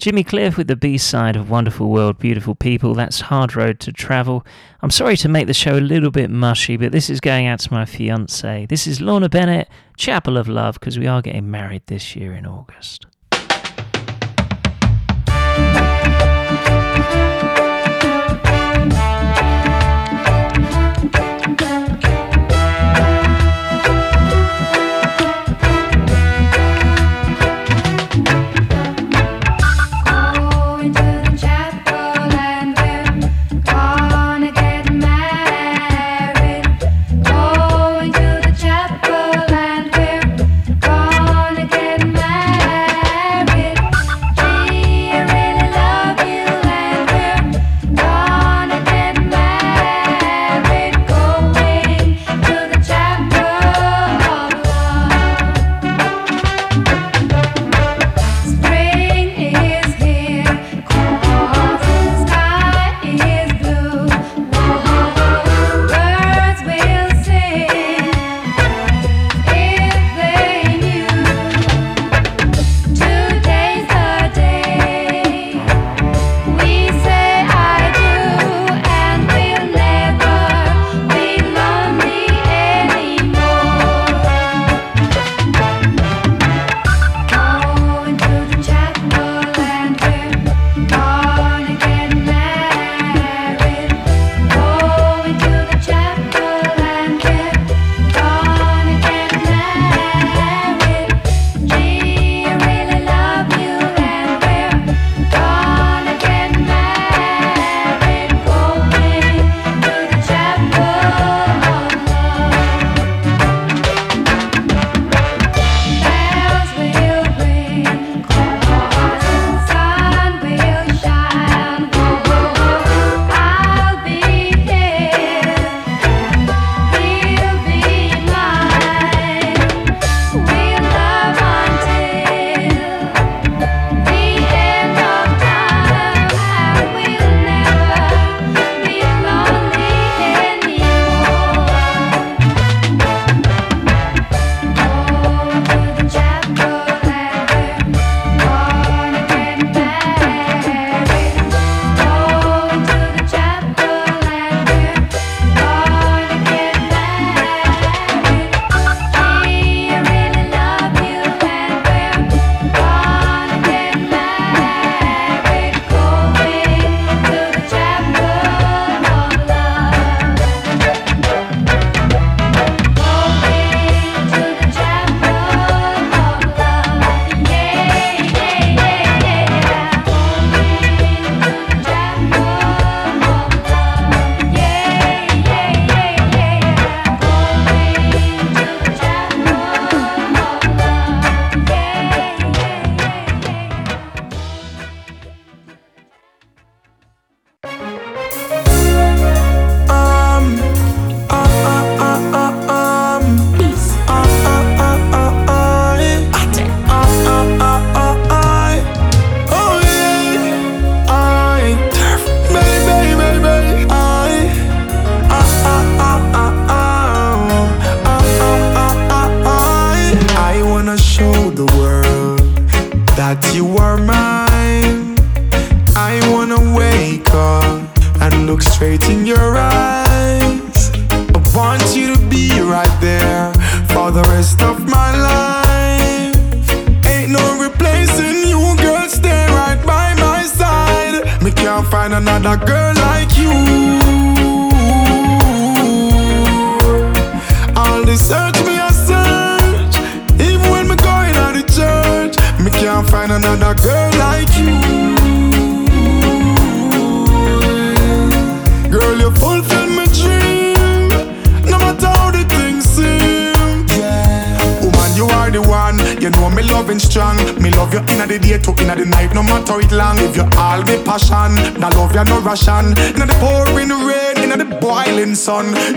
[0.00, 2.94] Jimmy Cliff with the B side of Wonderful World, Beautiful People.
[2.94, 4.46] That's Hard Road to Travel.
[4.80, 7.60] I'm sorry to make the show a little bit mushy, but this is going out
[7.60, 8.64] to my fiance.
[8.64, 9.68] This is Lorna Bennett,
[9.98, 13.04] Chapel of Love, because we are getting married this year in August.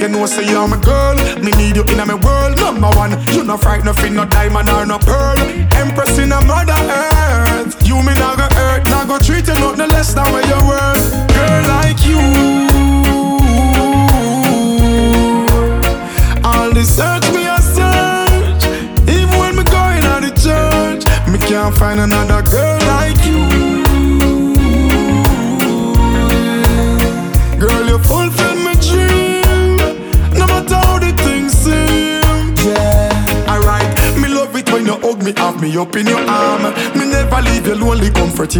[0.03, 1.12] You know, say you're my girl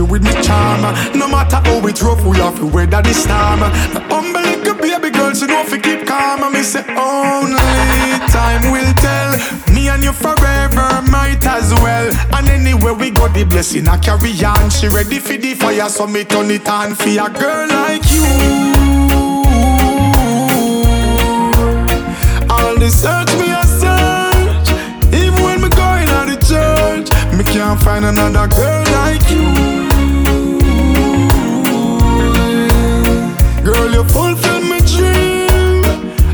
[0.02, 0.82] with me charm.
[1.14, 3.60] No matter how it's rough, we have to weather the storm.
[3.60, 6.52] The humble little baby girl, she know you keep calm.
[6.52, 7.58] Me say only
[8.34, 9.32] time will tell.
[9.74, 12.12] Me and you forever might as well.
[12.34, 14.72] And anywhere we go, the blessing I carry on.
[14.72, 18.24] She ready for the fire, so me turn it on for a girl like you.
[22.50, 24.70] All the search me a search
[25.14, 29.83] Even when me going out the church Me can't find another girl like you
[33.74, 35.82] Girl, you fulfill my dream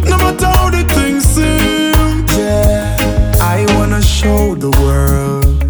[0.10, 2.95] No matter how the things seem Yeah
[3.41, 5.61] I wanna show the world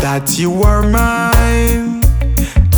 [0.00, 2.02] That you are mine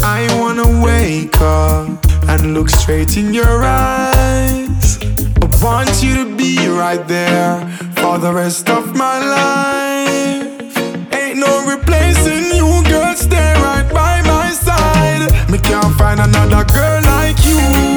[0.03, 1.89] I wanna wake up
[2.29, 4.99] And look straight in your eyes
[5.41, 7.61] I want you to be right there
[8.03, 10.77] for the rest of my life.
[11.15, 13.15] Ain't no replacing you, girl.
[13.15, 15.31] Stay right by my side.
[15.49, 17.92] Me can't find another girl like you.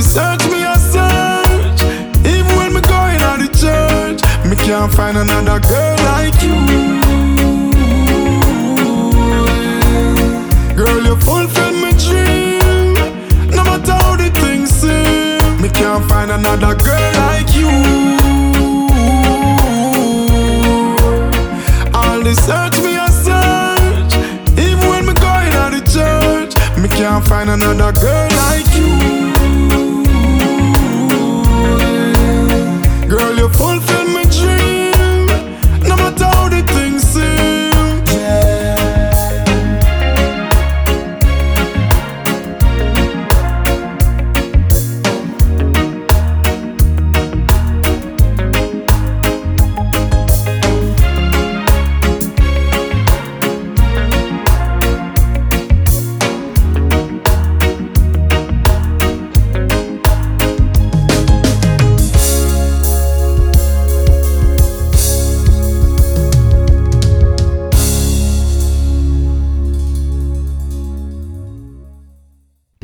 [0.00, 1.82] The search me a search,
[2.24, 4.22] even when me going out the church.
[4.48, 6.56] Me can't find another girl like you.
[10.74, 12.94] Girl, you fulfill my dream.
[13.54, 17.68] No matter how the things seem, me can't find another girl like you.
[21.92, 24.14] All the search me a search,
[24.58, 28.69] even when me going out the church, me can't find another girl like you.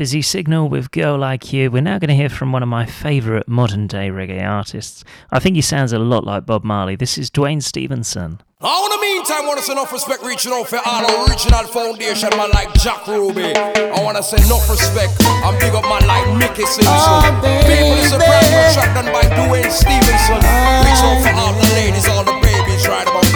[0.07, 1.69] Busy Signal with Girl Like You.
[1.69, 5.03] We're now going to hear from one of my favourite modern day reggae artists.
[5.35, 6.95] I think he sounds a lot like Bob Marley.
[6.95, 8.39] This is Duane Stephenson.
[8.63, 11.67] Now, in the meantime, I want to say enough respect reaching out for all original
[11.67, 13.51] foundation man like Jack Ruby.
[13.51, 16.87] I want to say enough respect and big up man like Mickey Simpson.
[16.87, 17.27] Oh,
[17.67, 18.31] People is a baby.
[18.31, 20.39] brand track done by Duane Stephenson.
[20.39, 23.26] Reach out for all the ladies, all the babies right about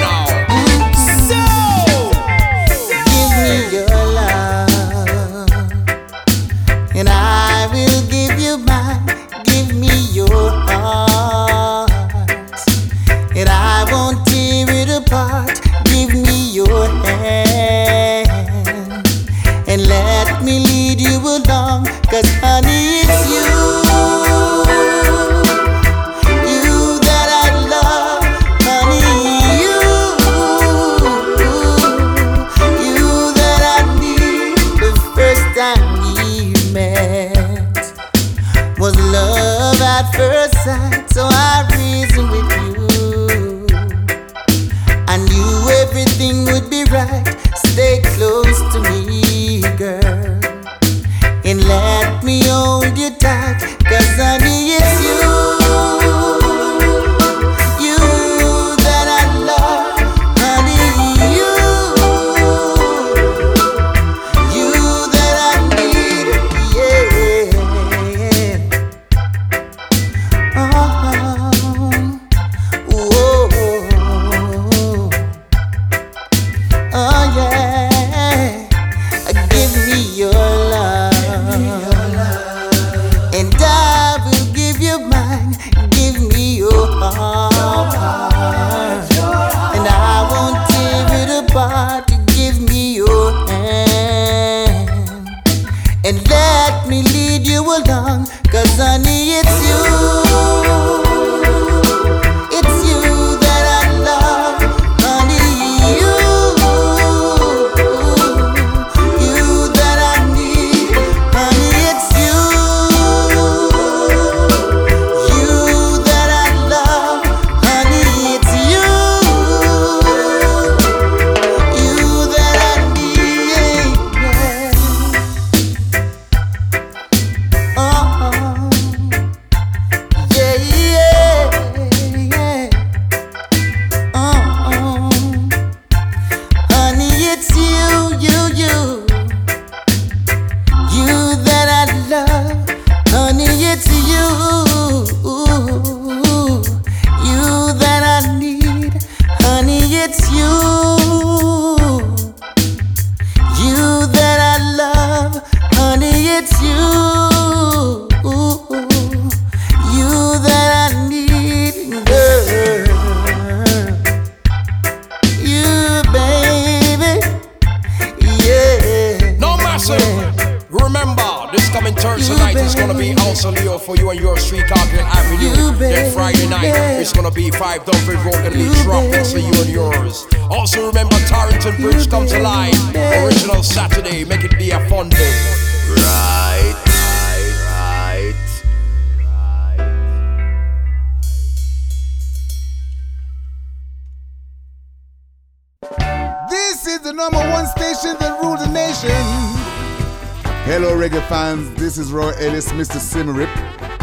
[202.54, 203.00] It's Mr.
[203.00, 203.48] Symarip,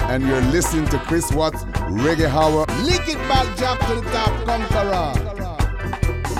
[0.09, 2.65] and you're listening to Chris Watts Reggae Hour.
[2.83, 5.13] Lick it back, Jack to the top, conqueror.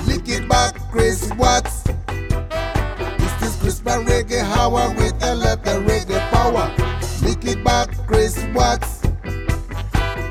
[0.07, 1.83] Lick it back, Chris Watts.
[2.07, 6.73] This is Chris Watts Reggae Hour with a lot of Reggae Power.
[7.21, 9.01] Lick it back, Chris Watts.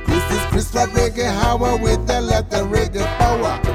[0.07, 3.68] This is Chris Watts Reggae Hour with a lot of Reggae Power.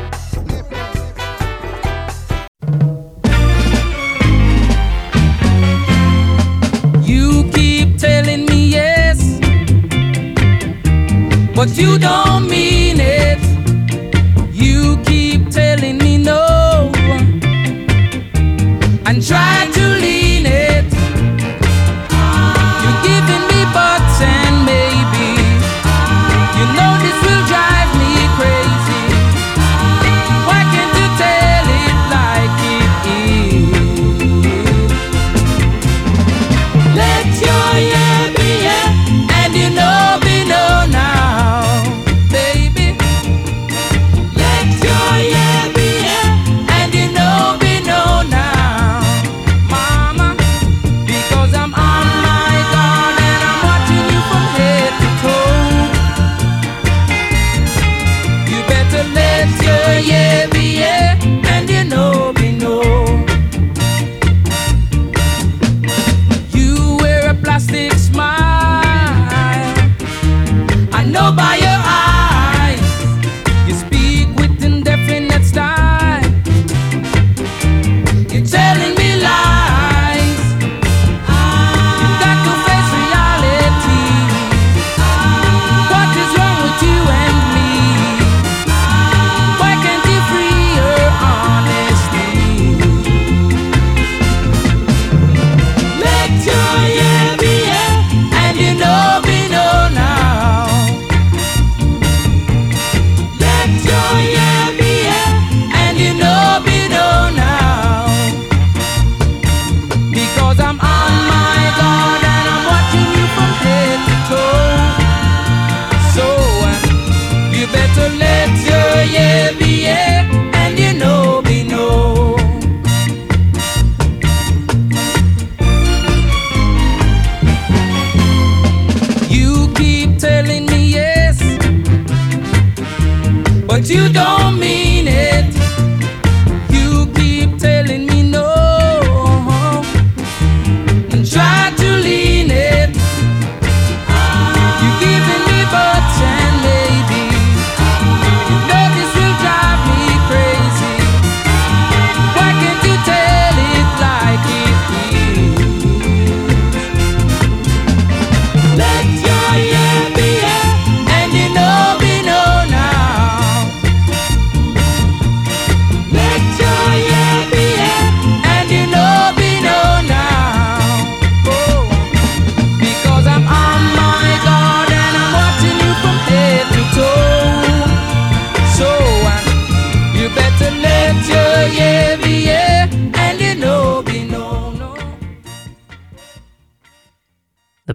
[11.66, 12.83] what you don't mean.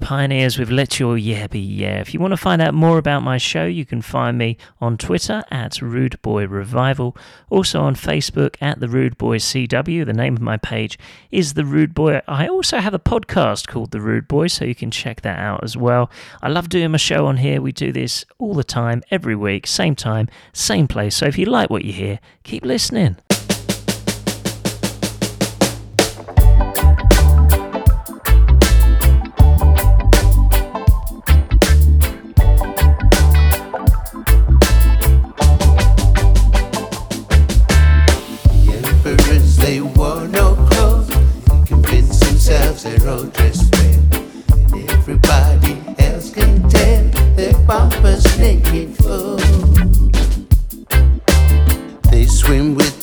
[0.08, 2.00] pioneers with Let Your Yeah Be Yeah.
[2.00, 4.96] If you want to find out more about my show, you can find me on
[4.96, 7.14] Twitter at Rude Boy Revival,
[7.50, 10.06] also on Facebook at The Rude Boy CW.
[10.06, 10.98] The name of my page
[11.30, 12.22] is The Rude Boy.
[12.26, 15.62] I also have a podcast called The Rude Boy, so you can check that out
[15.62, 16.10] as well.
[16.40, 17.60] I love doing my show on here.
[17.60, 21.16] We do this all the time, every week, same time, same place.
[21.16, 23.18] So if you like what you hear, keep listening.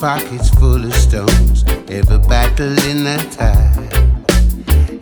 [0.05, 3.91] pockets full of stones, ever battling the tide,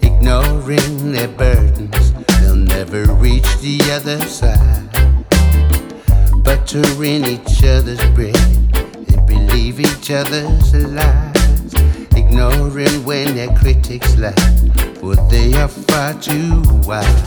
[0.02, 4.88] ignoring their burdens, they'll never reach the other side.
[6.42, 8.34] Buttering each other's bread,
[9.06, 11.74] they believe each other's lies,
[12.16, 14.40] ignoring when their critics laugh,
[15.00, 17.26] for they are far too wise.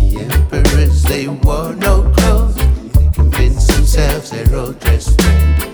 [0.00, 2.56] The emperors, they wore no clothes,
[2.94, 5.69] they convinced themselves they're all dressed well.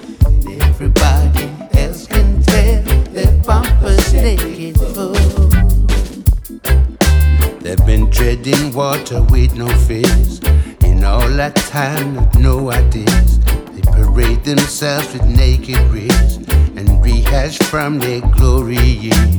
[0.78, 1.48] Everybody
[1.80, 2.82] else can tell
[3.14, 5.14] their bumpers naked full.
[7.60, 10.38] They've been treading water with no fears.
[10.84, 13.40] In all that time, no ideas.
[13.72, 16.36] They parade themselves with naked rears
[16.76, 19.32] and rehash from their glory years.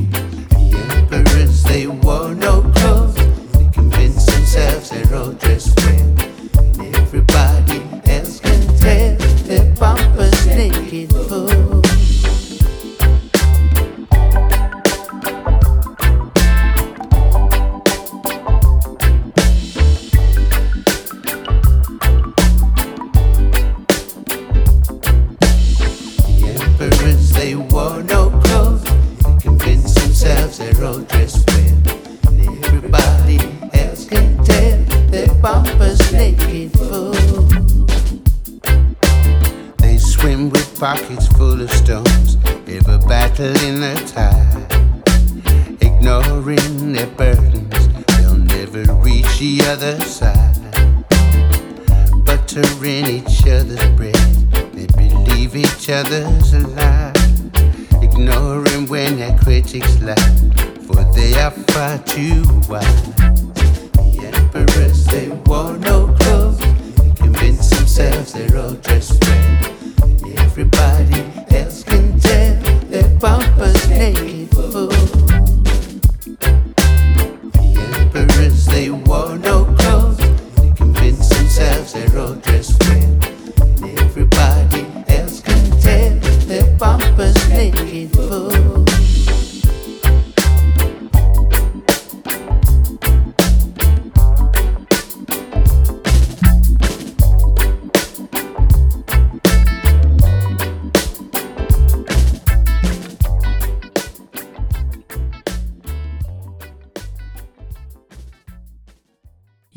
[0.50, 3.14] The emperors, they wore no clothes.
[3.52, 6.17] They convince themselves they're all dressed well.
[10.18, 11.77] Bumpers naked full.
[40.78, 42.36] Pockets full of stones,
[42.68, 43.97] ever battling the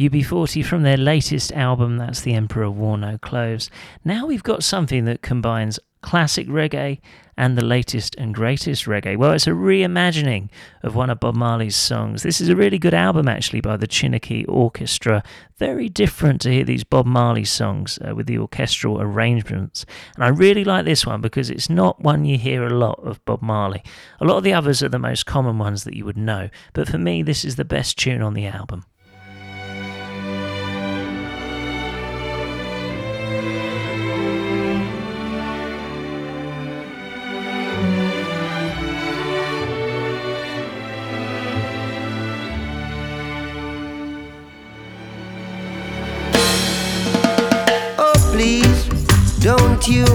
[0.10, 3.70] UB40 from their latest album, that's The Emperor Wore No Clothes.
[4.04, 7.00] Now we've got something that combines classic reggae
[7.38, 9.16] and the latest and greatest reggae.
[9.16, 10.50] Well, it's a reimagining
[10.82, 12.24] of one of Bob Marley's songs.
[12.24, 15.22] This is a really good album, actually, by the Chineke Orchestra.
[15.58, 19.86] Very different to hear these Bob Marley songs uh, with the orchestral arrangements.
[20.16, 23.24] And I really like this one because it's not one you hear a lot of
[23.26, 23.84] Bob Marley.
[24.20, 26.50] A lot of the others are the most common ones that you would know.
[26.74, 28.86] But for me, this is the best tune on the album.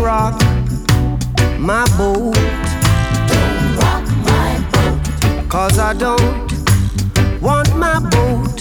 [0.06, 0.40] Rock
[1.58, 2.36] my boat.
[3.30, 5.48] Don't rock my boat.
[5.48, 6.46] Cause I don't
[7.42, 8.56] want my boat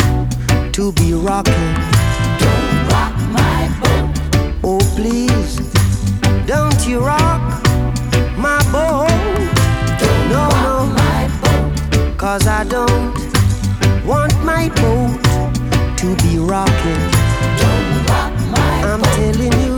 [0.73, 1.69] to be rocking.
[2.41, 4.09] Don't rock my boat.
[4.63, 5.57] Oh, please,
[6.47, 7.43] don't you rock
[8.45, 9.07] my boat.
[10.01, 10.75] Don't no, no.
[11.01, 12.17] my boat.
[12.17, 13.13] Cause I don't
[14.03, 15.21] want my boat
[15.99, 17.03] to be rocking.
[17.61, 19.74] Don't rock my I'm telling you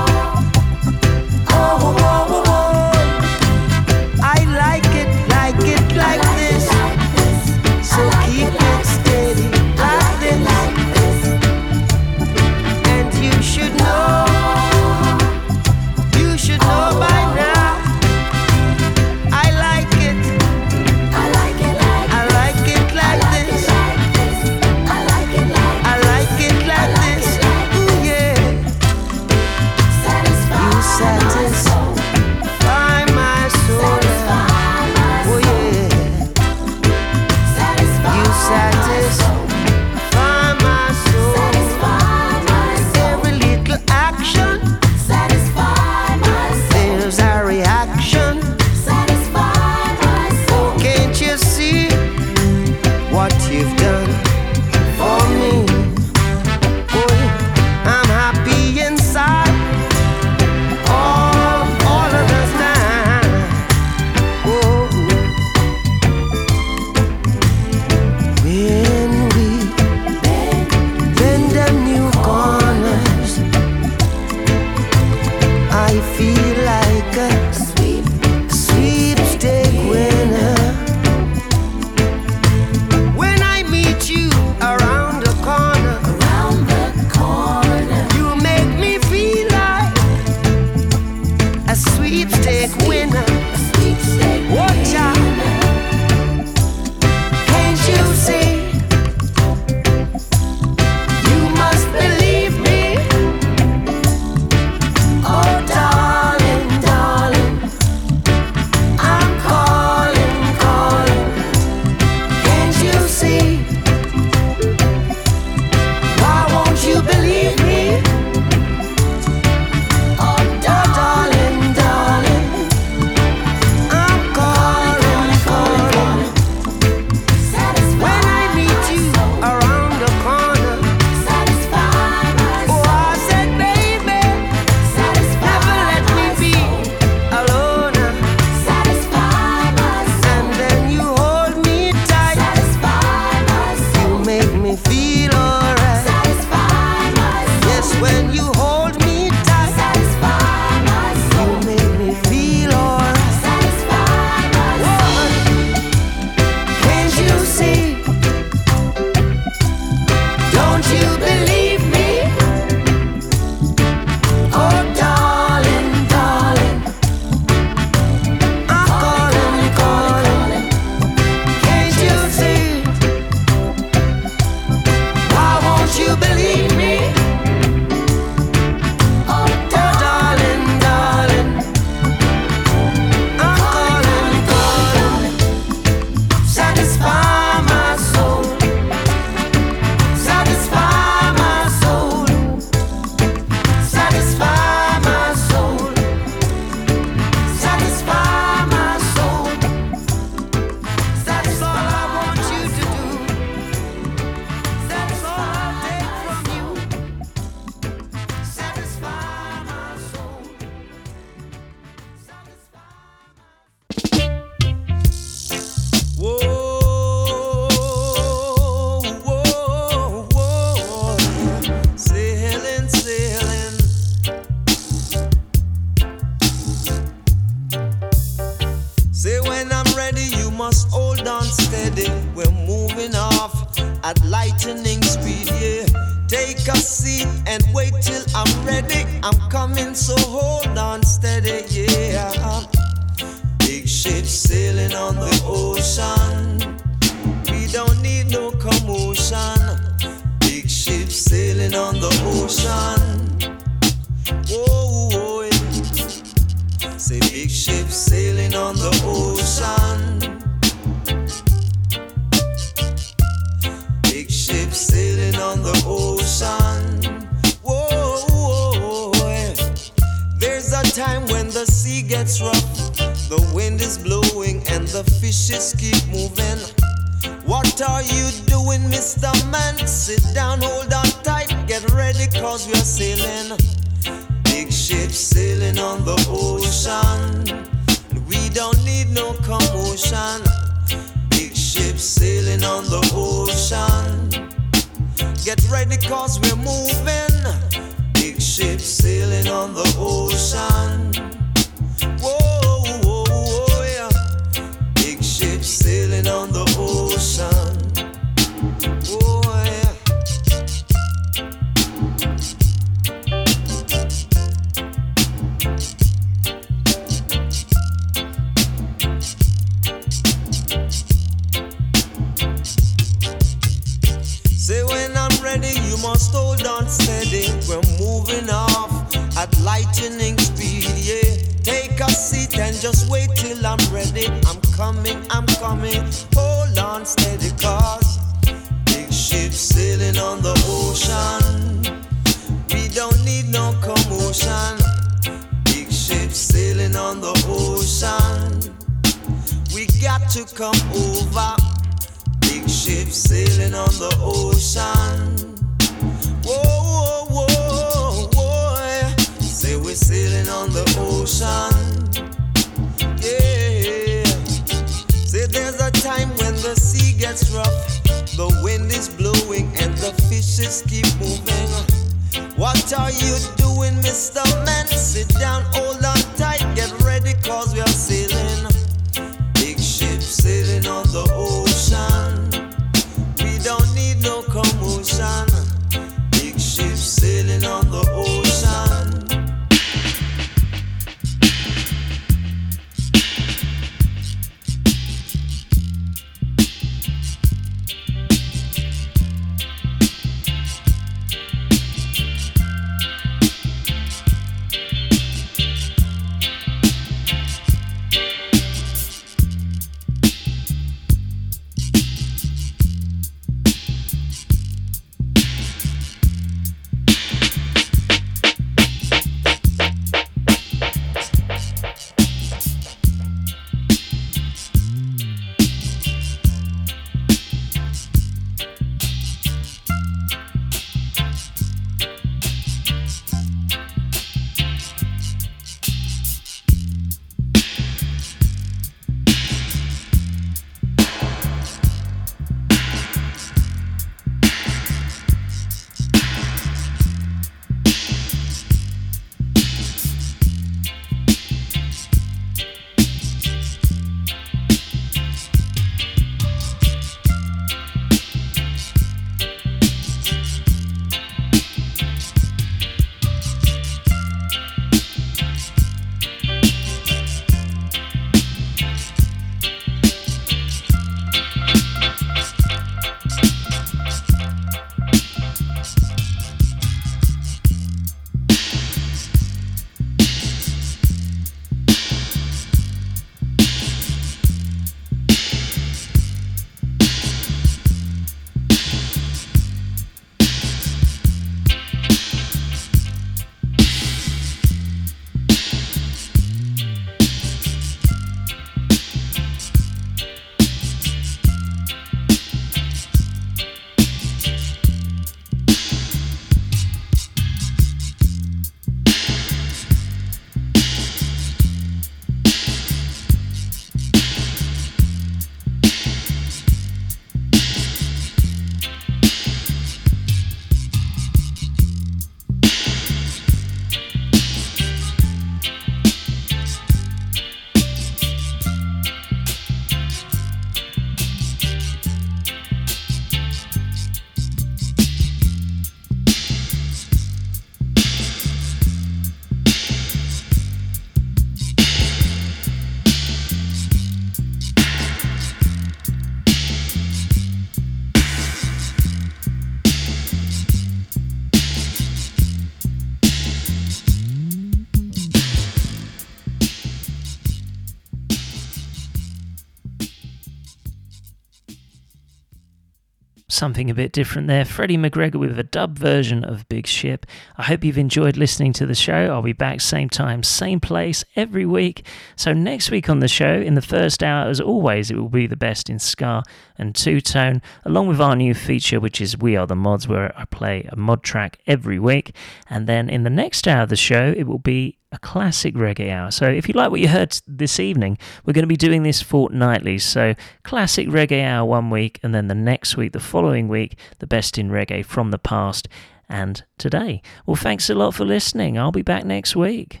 [563.52, 564.64] something a bit different there.
[564.64, 567.26] Freddie McGregor with a dub version of Big Ship.
[567.56, 569.26] I hope you've enjoyed listening to the show.
[569.26, 572.06] I'll be back same time, same place every week.
[572.36, 575.46] So next week on the show, in the first hour, as always, it will be
[575.46, 576.42] the best in Ska
[576.76, 580.36] and two tone, along with our new feature, which is We Are the Mods, where
[580.38, 582.34] I play a mod track every week.
[582.70, 586.10] And then in the next hour of the show, it will be a classic reggae
[586.10, 586.30] hour.
[586.30, 589.22] So if you like what you heard this evening, we're going to be doing this
[589.22, 589.98] fortnightly.
[589.98, 590.34] So
[590.64, 594.58] classic reggae hour one week, and then the next week, the following week, the best
[594.58, 595.88] in reggae from the past
[596.28, 597.20] and today.
[597.46, 598.78] Well, thanks a lot for listening.
[598.78, 600.00] I'll be back next week.